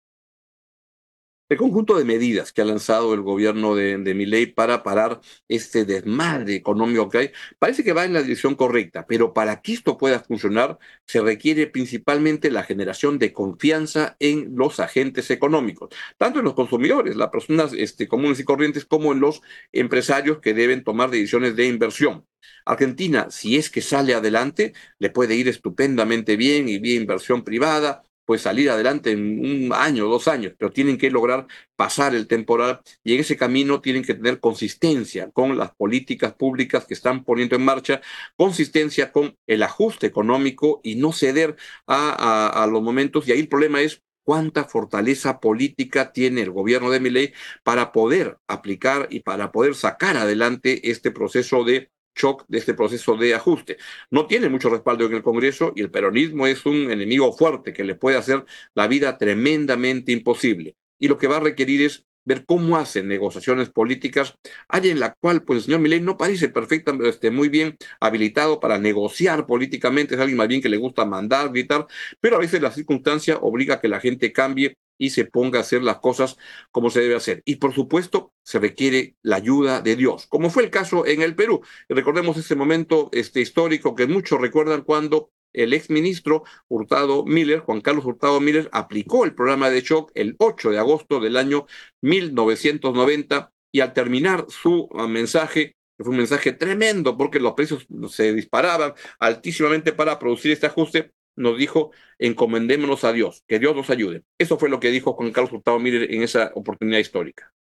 El 1.49 1.59
conjunto 1.59 1.97
de 1.97 2.05
medidas 2.05 2.53
que 2.53 2.63
ha 2.63 2.65
lanzado 2.65 3.15
el 3.15 3.21
gobierno 3.21 3.77
de, 3.77 3.99
de 3.99 4.15
Milei 4.15 4.47
para 4.47 4.83
parar 4.83 5.21
este 5.47 5.85
desmadre 5.85 6.57
económico 6.57 7.09
que 7.09 7.19
hay 7.19 7.31
parece 7.61 7.85
que 7.85 7.93
va 7.93 8.05
en 8.05 8.15
la 8.15 8.23
dirección 8.23 8.57
correcta, 8.57 9.07
pero 9.07 9.33
para 9.33 9.63
que 9.63 9.75
esto 9.75 9.97
pueda 9.97 10.19
funcionar 10.19 10.79
se 11.07 11.21
requiere 11.21 11.69
principalmente 11.69 12.51
la 12.51 12.65
generación 12.65 13.21
de 13.21 13.33
confianza 13.33 14.17
en 14.19 14.57
los 14.57 14.81
agentes 14.81 15.31
económicos, 15.31 15.91
tanto 16.19 16.41
en 16.41 16.47
los 16.47 16.55
consumidores, 16.55 17.15
las 17.15 17.31
personas 17.31 17.73
este, 17.75 18.09
comunes 18.09 18.41
y 18.41 18.45
corrientes, 18.45 18.85
como 18.85 19.13
en 19.13 19.21
los 19.21 19.41
empresarios 19.73 20.41
que 20.41 20.53
deben 20.53 20.83
tomar 20.83 21.11
decisiones 21.11 21.55
de 21.55 21.67
inversión. 21.69 22.27
Argentina, 22.65 23.29
si 23.31 23.57
es 23.57 23.71
que 23.71 23.83
sale 23.83 24.15
adelante, 24.15 24.73
le 24.99 25.11
puede 25.11 25.37
ir 25.37 25.49
estupendamente 25.49 26.37
bien 26.37 26.69
y 26.69 26.79
vía 26.79 26.97
inversión 26.97 27.45
privada, 27.45 28.03
pues 28.27 28.43
salir 28.43 28.71
adelante 28.71 29.13
en 29.13 29.41
un 29.41 29.73
año, 29.73 30.07
dos 30.09 30.29
años, 30.29 30.53
pero 30.59 30.73
tienen 30.73 30.99
que 30.99 31.11
lograr 31.11 31.47
pasar 31.77 32.15
el 32.15 32.27
temporal 32.27 32.81
y 33.05 33.15
en 33.15 33.21
ese 33.21 33.37
camino 33.37 33.81
tienen 33.81 34.05
que 34.05 34.15
tener 34.15 34.41
consistencia 34.41 35.31
con 35.31 35.57
las 35.59 35.75
políticas 35.75 36.35
públicas 36.35 36.85
que 36.87 36.95
están 36.95 37.25
poniendo 37.25 37.57
en 37.57 37.65
marcha, 37.65 38.01
consistencia 38.37 39.13
con 39.13 39.37
el 39.47 39.63
ajuste 39.63 40.07
económico 40.07 40.81
y 40.83 40.97
no 40.97 41.13
ceder 41.13 41.57
a, 41.87 42.11
a, 42.51 42.65
a 42.65 42.67
los 42.67 42.83
momentos. 42.83 43.27
Y 43.29 43.33
ahí 43.33 43.41
el 43.41 43.49
problema 43.49 43.81
es 43.81 44.03
cuánta 44.25 44.65
fortaleza 44.65 45.41
política 45.41 46.13
tiene 46.13 46.43
el 46.43 46.51
gobierno 46.51 46.91
de 46.91 47.01
Milei 47.01 47.33
para 47.63 47.93
poder 47.93 48.39
aplicar 48.49 49.07
y 49.11 49.21
para 49.21 49.53
poder 49.53 49.75
sacar 49.75 50.17
adelante 50.17 50.91
este 50.91 51.11
proceso 51.13 51.65
de 51.65 51.91
shock 52.17 52.45
de 52.49 52.59
este 52.59 52.75
proceso 52.75 53.17
de 53.17 53.35
ajuste. 53.35 53.77
No 54.11 54.27
tiene 54.27 54.49
mucho 54.49 54.71
respaldo 54.71 55.05
en 55.07 55.15
el 55.15 55.23
Congreso 55.23 55.73
y 55.77 55.83
el 55.83 55.91
peronismo 55.91 56.47
es 56.47 56.67
un 56.67 56.91
enemigo 56.91 57.33
fuerte 57.33 57.73
que 57.73 57.85
le 57.85 57.95
puede 57.95 58.17
hacer 58.17 58.45
la 58.75 58.89
vida 58.89 59.19
tremendamente 59.19 60.13
imposible. 60.13 60.77
Y 60.99 61.09
lo 61.09 61.19
que 61.19 61.29
va 61.29 61.37
a 61.37 61.41
requerir 61.41 61.83
es 61.83 62.07
ver 62.27 62.45
cómo 62.45 62.77
hacen 62.77 63.09
negociaciones 63.09 63.71
políticas, 63.71 64.37
área 64.69 64.93
en 64.93 65.01
la 65.01 65.15
cual 65.15 65.43
pues 65.45 65.61
el 65.61 65.65
señor 65.65 65.81
Milei 65.81 66.01
no 66.01 66.19
parece 66.19 66.51
perfectamente 66.51 67.09
este, 67.09 67.31
muy 67.31 67.49
bien 67.49 67.77
habilitado 68.01 68.61
para 68.61 68.79
negociar 68.79 69.47
políticamente, 69.47 70.15
es 70.15 70.21
alguien 70.21 70.37
más 70.37 70.49
bien 70.49 70.61
que 70.61 70.69
le 70.69 70.77
gusta 70.77 71.07
mandar, 71.07 71.51
gritar, 71.51 71.87
pero 72.21 72.37
a 72.37 72.41
veces 72.41 72.61
la 72.61 72.71
circunstancia 72.71 73.39
obliga 73.39 73.77
a 73.77 73.81
que 73.81 73.89
la 73.89 74.01
gente 74.01 74.33
cambie 74.33 74.77
y 74.99 75.11
se 75.11 75.25
ponga 75.25 75.59
a 75.59 75.63
hacer 75.63 75.83
las 75.83 75.99
cosas 75.99 76.37
como 76.71 76.91
se 76.91 77.01
debe 77.01 77.17
hacer. 77.17 77.43
Y 77.45 77.57
por 77.57 77.75
supuesto, 77.75 78.33
se 78.43 78.59
requiere 78.59 79.17
la 79.23 79.37
ayuda 79.37 79.81
de 79.81 79.97
Dios, 79.97 80.27
como 80.27 80.51
fue 80.51 80.65
el 80.65 80.71
caso 80.71 81.07
en 81.07 81.23
el 81.23 81.35
Perú. 81.35 81.61
Recordemos 81.89 82.37
ese 82.37 82.55
momento 82.55 83.11
este, 83.13 83.41
histórico 83.41 83.95
que 83.95 84.07
muchos 84.07 84.41
recuerdan 84.41 84.83
cuando 84.83 85.31
el 85.57 85.73
exministro 85.73 86.45
Hurtado 86.69 87.25
Miller, 87.25 87.61
Juan 87.61 87.81
Carlos 87.81 88.05
Hurtado 88.05 88.41
Miller, 88.41 88.69
aplicó 88.73 89.25
el 89.25 89.35
programa 89.35 89.71
de 89.71 89.81
shock 89.81 90.13
el 90.15 90.37
8 90.39 90.71
de 90.71 90.79
agosto 90.79 91.19
del 91.19 91.37
año 91.37 91.67
1990 92.03 93.51
y 93.73 93.81
al 93.81 93.93
terminar 93.93 94.47
su 94.49 94.89
ah, 94.95 95.07
mensaje, 95.09 95.75
que 95.97 96.05
fue 96.05 96.11
un 96.11 96.19
mensaje 96.19 96.53
tremendo 96.53 97.17
porque 97.17 97.41
los 97.41 97.55
precios 97.55 97.87
se 98.11 98.33
disparaban 98.33 98.93
altísimamente 99.19 99.93
para 99.93 100.19
producir 100.19 100.53
este 100.53 100.67
ajuste, 100.67 101.13
nos 101.37 101.59
dijo, 101.59 101.91
encomendémonos 102.19 103.05
a 103.05 103.13
Dios, 103.13 103.43
que 103.47 103.59
Dios 103.59 103.75
nos 103.75 103.91
ayude. 103.91 104.23
Eso 104.39 104.59
fue 104.59 104.69
lo 104.69 104.81
que 104.81 104.91
dijo 104.91 105.15
Juan 105.15 105.33
Carlos 105.33 105.53
Hurtado 105.53 105.79
Miller 105.79 106.13
en 106.13 106.23
esa 106.23 106.53
oportunidad 106.55 106.99
histórica. 106.99 107.53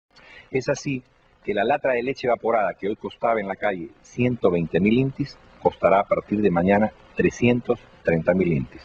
Es 0.51 0.69
así 0.69 1.03
que 1.45 1.55
la 1.55 1.65
lata 1.65 1.91
de 1.91 2.03
leche 2.03 2.27
evaporada 2.27 2.75
que 2.75 2.89
hoy 2.89 2.97
costaba 2.97 3.41
en 3.41 3.49
la 3.49 3.57
calle 3.57 3.91
120 4.03 4.81
mil 4.81 4.95
intis, 4.95 5.37
costará 5.63 6.01
a 6.01 6.05
partir 6.05 6.41
de 6.41 6.51
mañana 6.51 6.93
330 7.17 8.35
mil 8.35 8.53
intis. 8.53 8.83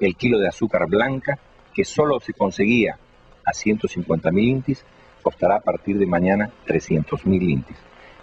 El 0.00 0.16
kilo 0.16 0.38
de 0.38 0.48
azúcar 0.48 0.86
blanca, 0.86 1.38
que 1.74 1.84
solo 1.84 2.20
se 2.20 2.32
conseguía 2.32 2.98
a 3.44 3.52
150 3.52 4.30
mil 4.30 4.48
intis, 4.48 4.84
costará 5.22 5.56
a 5.56 5.60
partir 5.60 5.98
de 5.98 6.06
mañana 6.06 6.50
300 6.66 7.26
mil 7.26 7.42
intis. 7.42 7.76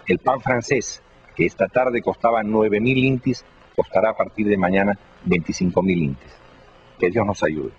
El 0.06 0.18
pan 0.18 0.40
francés, 0.40 1.02
que 1.34 1.46
esta 1.46 1.66
tarde 1.68 2.00
costaba 2.02 2.42
9 2.42 2.80
mil 2.80 2.98
intis, 2.98 3.44
costará 3.74 4.10
a 4.10 4.16
partir 4.16 4.46
de 4.46 4.56
mañana 4.56 4.98
25 5.24 5.82
mil 5.82 6.02
intis. 6.02 6.32
Que 6.98 7.10
Dios 7.10 7.26
nos 7.26 7.42
ayude. 7.42 7.72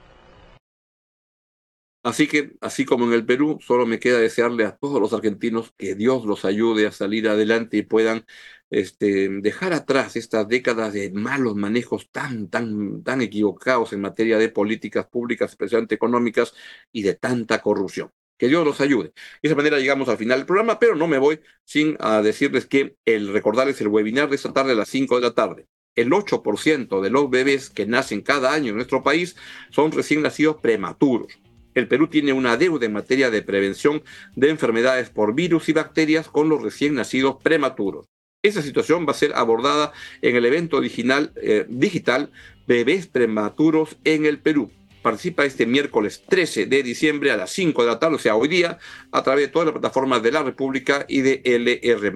Así 2.08 2.26
que, 2.28 2.54
así 2.62 2.86
como 2.86 3.04
en 3.06 3.12
el 3.12 3.26
Perú, 3.26 3.60
solo 3.62 3.86
me 3.86 4.00
queda 4.00 4.18
desearle 4.18 4.64
a 4.64 4.78
todos 4.78 5.02
los 5.02 5.12
argentinos 5.12 5.74
que 5.78 5.94
Dios 5.94 6.24
los 6.26 6.46
ayude 6.46 6.88
a 6.88 6.94
salir 6.94 7.28
adelante 7.28 7.76
y 7.76 7.82
puedan 7.82 8.26
este, 8.70 9.28
dejar 9.42 9.74
atrás 9.74 10.16
estas 10.16 10.48
décadas 10.48 10.94
de 10.94 11.12
malos 11.12 11.56
manejos 11.56 12.10
tan, 12.10 12.50
tan, 12.50 13.04
tan 13.04 13.22
equivocados 13.22 13.92
en 13.92 14.00
materia 14.00 14.38
de 14.38 14.48
políticas 14.48 15.06
públicas, 15.08 15.52
especialmente 15.52 15.96
económicas, 15.96 16.54
y 16.94 17.02
de 17.02 17.14
tanta 17.16 17.62
corrupción. 17.62 18.10
Que 18.38 18.48
Dios 18.48 18.64
los 18.66 18.80
ayude. 18.80 19.10
De 19.42 19.50
esa 19.50 19.56
manera 19.56 19.78
llegamos 19.78 20.08
al 20.08 20.18
final 20.18 20.40
del 20.40 20.46
programa, 20.48 20.80
pero 20.80 20.96
no 20.96 21.08
me 21.08 21.18
voy 21.18 21.42
sin 21.66 21.98
a 22.00 22.22
decirles 22.22 22.66
que 22.68 22.96
el 23.04 23.34
recordarles 23.34 23.82
el 23.82 23.90
webinar 23.90 24.30
de 24.30 24.38
esta 24.38 24.54
tarde 24.54 24.72
a 24.72 24.76
las 24.76 24.88
5 24.88 25.16
de 25.16 25.22
la 25.22 25.34
tarde 25.34 25.68
el 25.98 26.12
8% 26.12 27.02
de 27.02 27.10
los 27.10 27.30
bebés 27.30 27.70
que 27.72 27.88
nacen 27.88 28.22
cada 28.22 28.54
año 28.54 28.70
en 28.70 28.76
nuestro 28.76 29.02
país 29.04 29.36
son 29.72 29.92
recién 29.92 30.22
nacidos 30.22 30.58
prematuros. 30.62 31.40
El 31.78 31.88
Perú 31.88 32.08
tiene 32.08 32.34
una 32.34 32.58
deuda 32.58 32.88
en 32.88 32.94
materia 32.94 33.30
de 33.30 33.44
prevención 33.44 34.02
de 34.36 34.50
enfermedades 34.50 35.12
por 35.12 35.36
virus 35.36 35.70
y 35.70 35.74
bacterias 35.74 36.28
con 36.28 36.50
los 36.50 36.64
recién 36.64 36.96
nacidos 36.96 37.36
prematuros. 37.44 38.08
Esa 38.42 38.64
situación 38.64 39.06
va 39.06 39.12
a 39.12 39.14
ser 39.14 39.34
abordada 39.36 39.94
en 40.24 40.36
el 40.36 40.48
evento 40.48 40.82
digital, 40.82 41.34
eh, 41.36 41.68
digital 41.70 42.32
Bebés 42.66 43.06
Prematuros 43.06 43.96
en 44.06 44.26
el 44.26 44.40
Perú. 44.40 44.72
Participa 45.04 45.46
este 45.46 45.68
miércoles 45.68 46.24
13 46.28 46.66
de 46.66 46.82
diciembre 46.82 47.30
a 47.30 47.38
las 47.38 47.52
5 47.52 47.84
de 47.84 47.88
la 47.88 48.00
tarde, 48.00 48.16
o 48.16 48.20
sea, 48.20 48.36
hoy 48.36 48.48
día, 48.48 48.80
a 49.12 49.22
través 49.22 49.46
de 49.46 49.52
todas 49.52 49.68
las 49.68 49.74
plataformas 49.74 50.24
de 50.24 50.32
la 50.32 50.42
República 50.42 51.06
y 51.08 51.22
de 51.22 51.44
LR. 51.46 52.12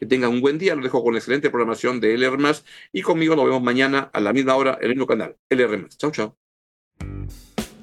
Que 0.00 0.06
tengan 0.06 0.32
un 0.32 0.40
buen 0.40 0.58
día, 0.58 0.74
los 0.74 0.82
dejo 0.82 1.04
con 1.04 1.12
la 1.14 1.20
excelente 1.20 1.48
programación 1.48 2.00
de 2.00 2.14
LR 2.14 2.38
y 2.92 3.02
conmigo 3.02 3.36
nos 3.36 3.44
vemos 3.44 3.62
mañana 3.62 4.10
a 4.12 4.18
la 4.18 4.32
misma 4.32 4.56
hora 4.56 4.76
en 4.80 4.86
el 4.86 4.96
mismo 4.96 5.06
canal, 5.06 5.36
LR. 5.48 5.86
Chao, 5.96 6.10
chao. 6.10 6.36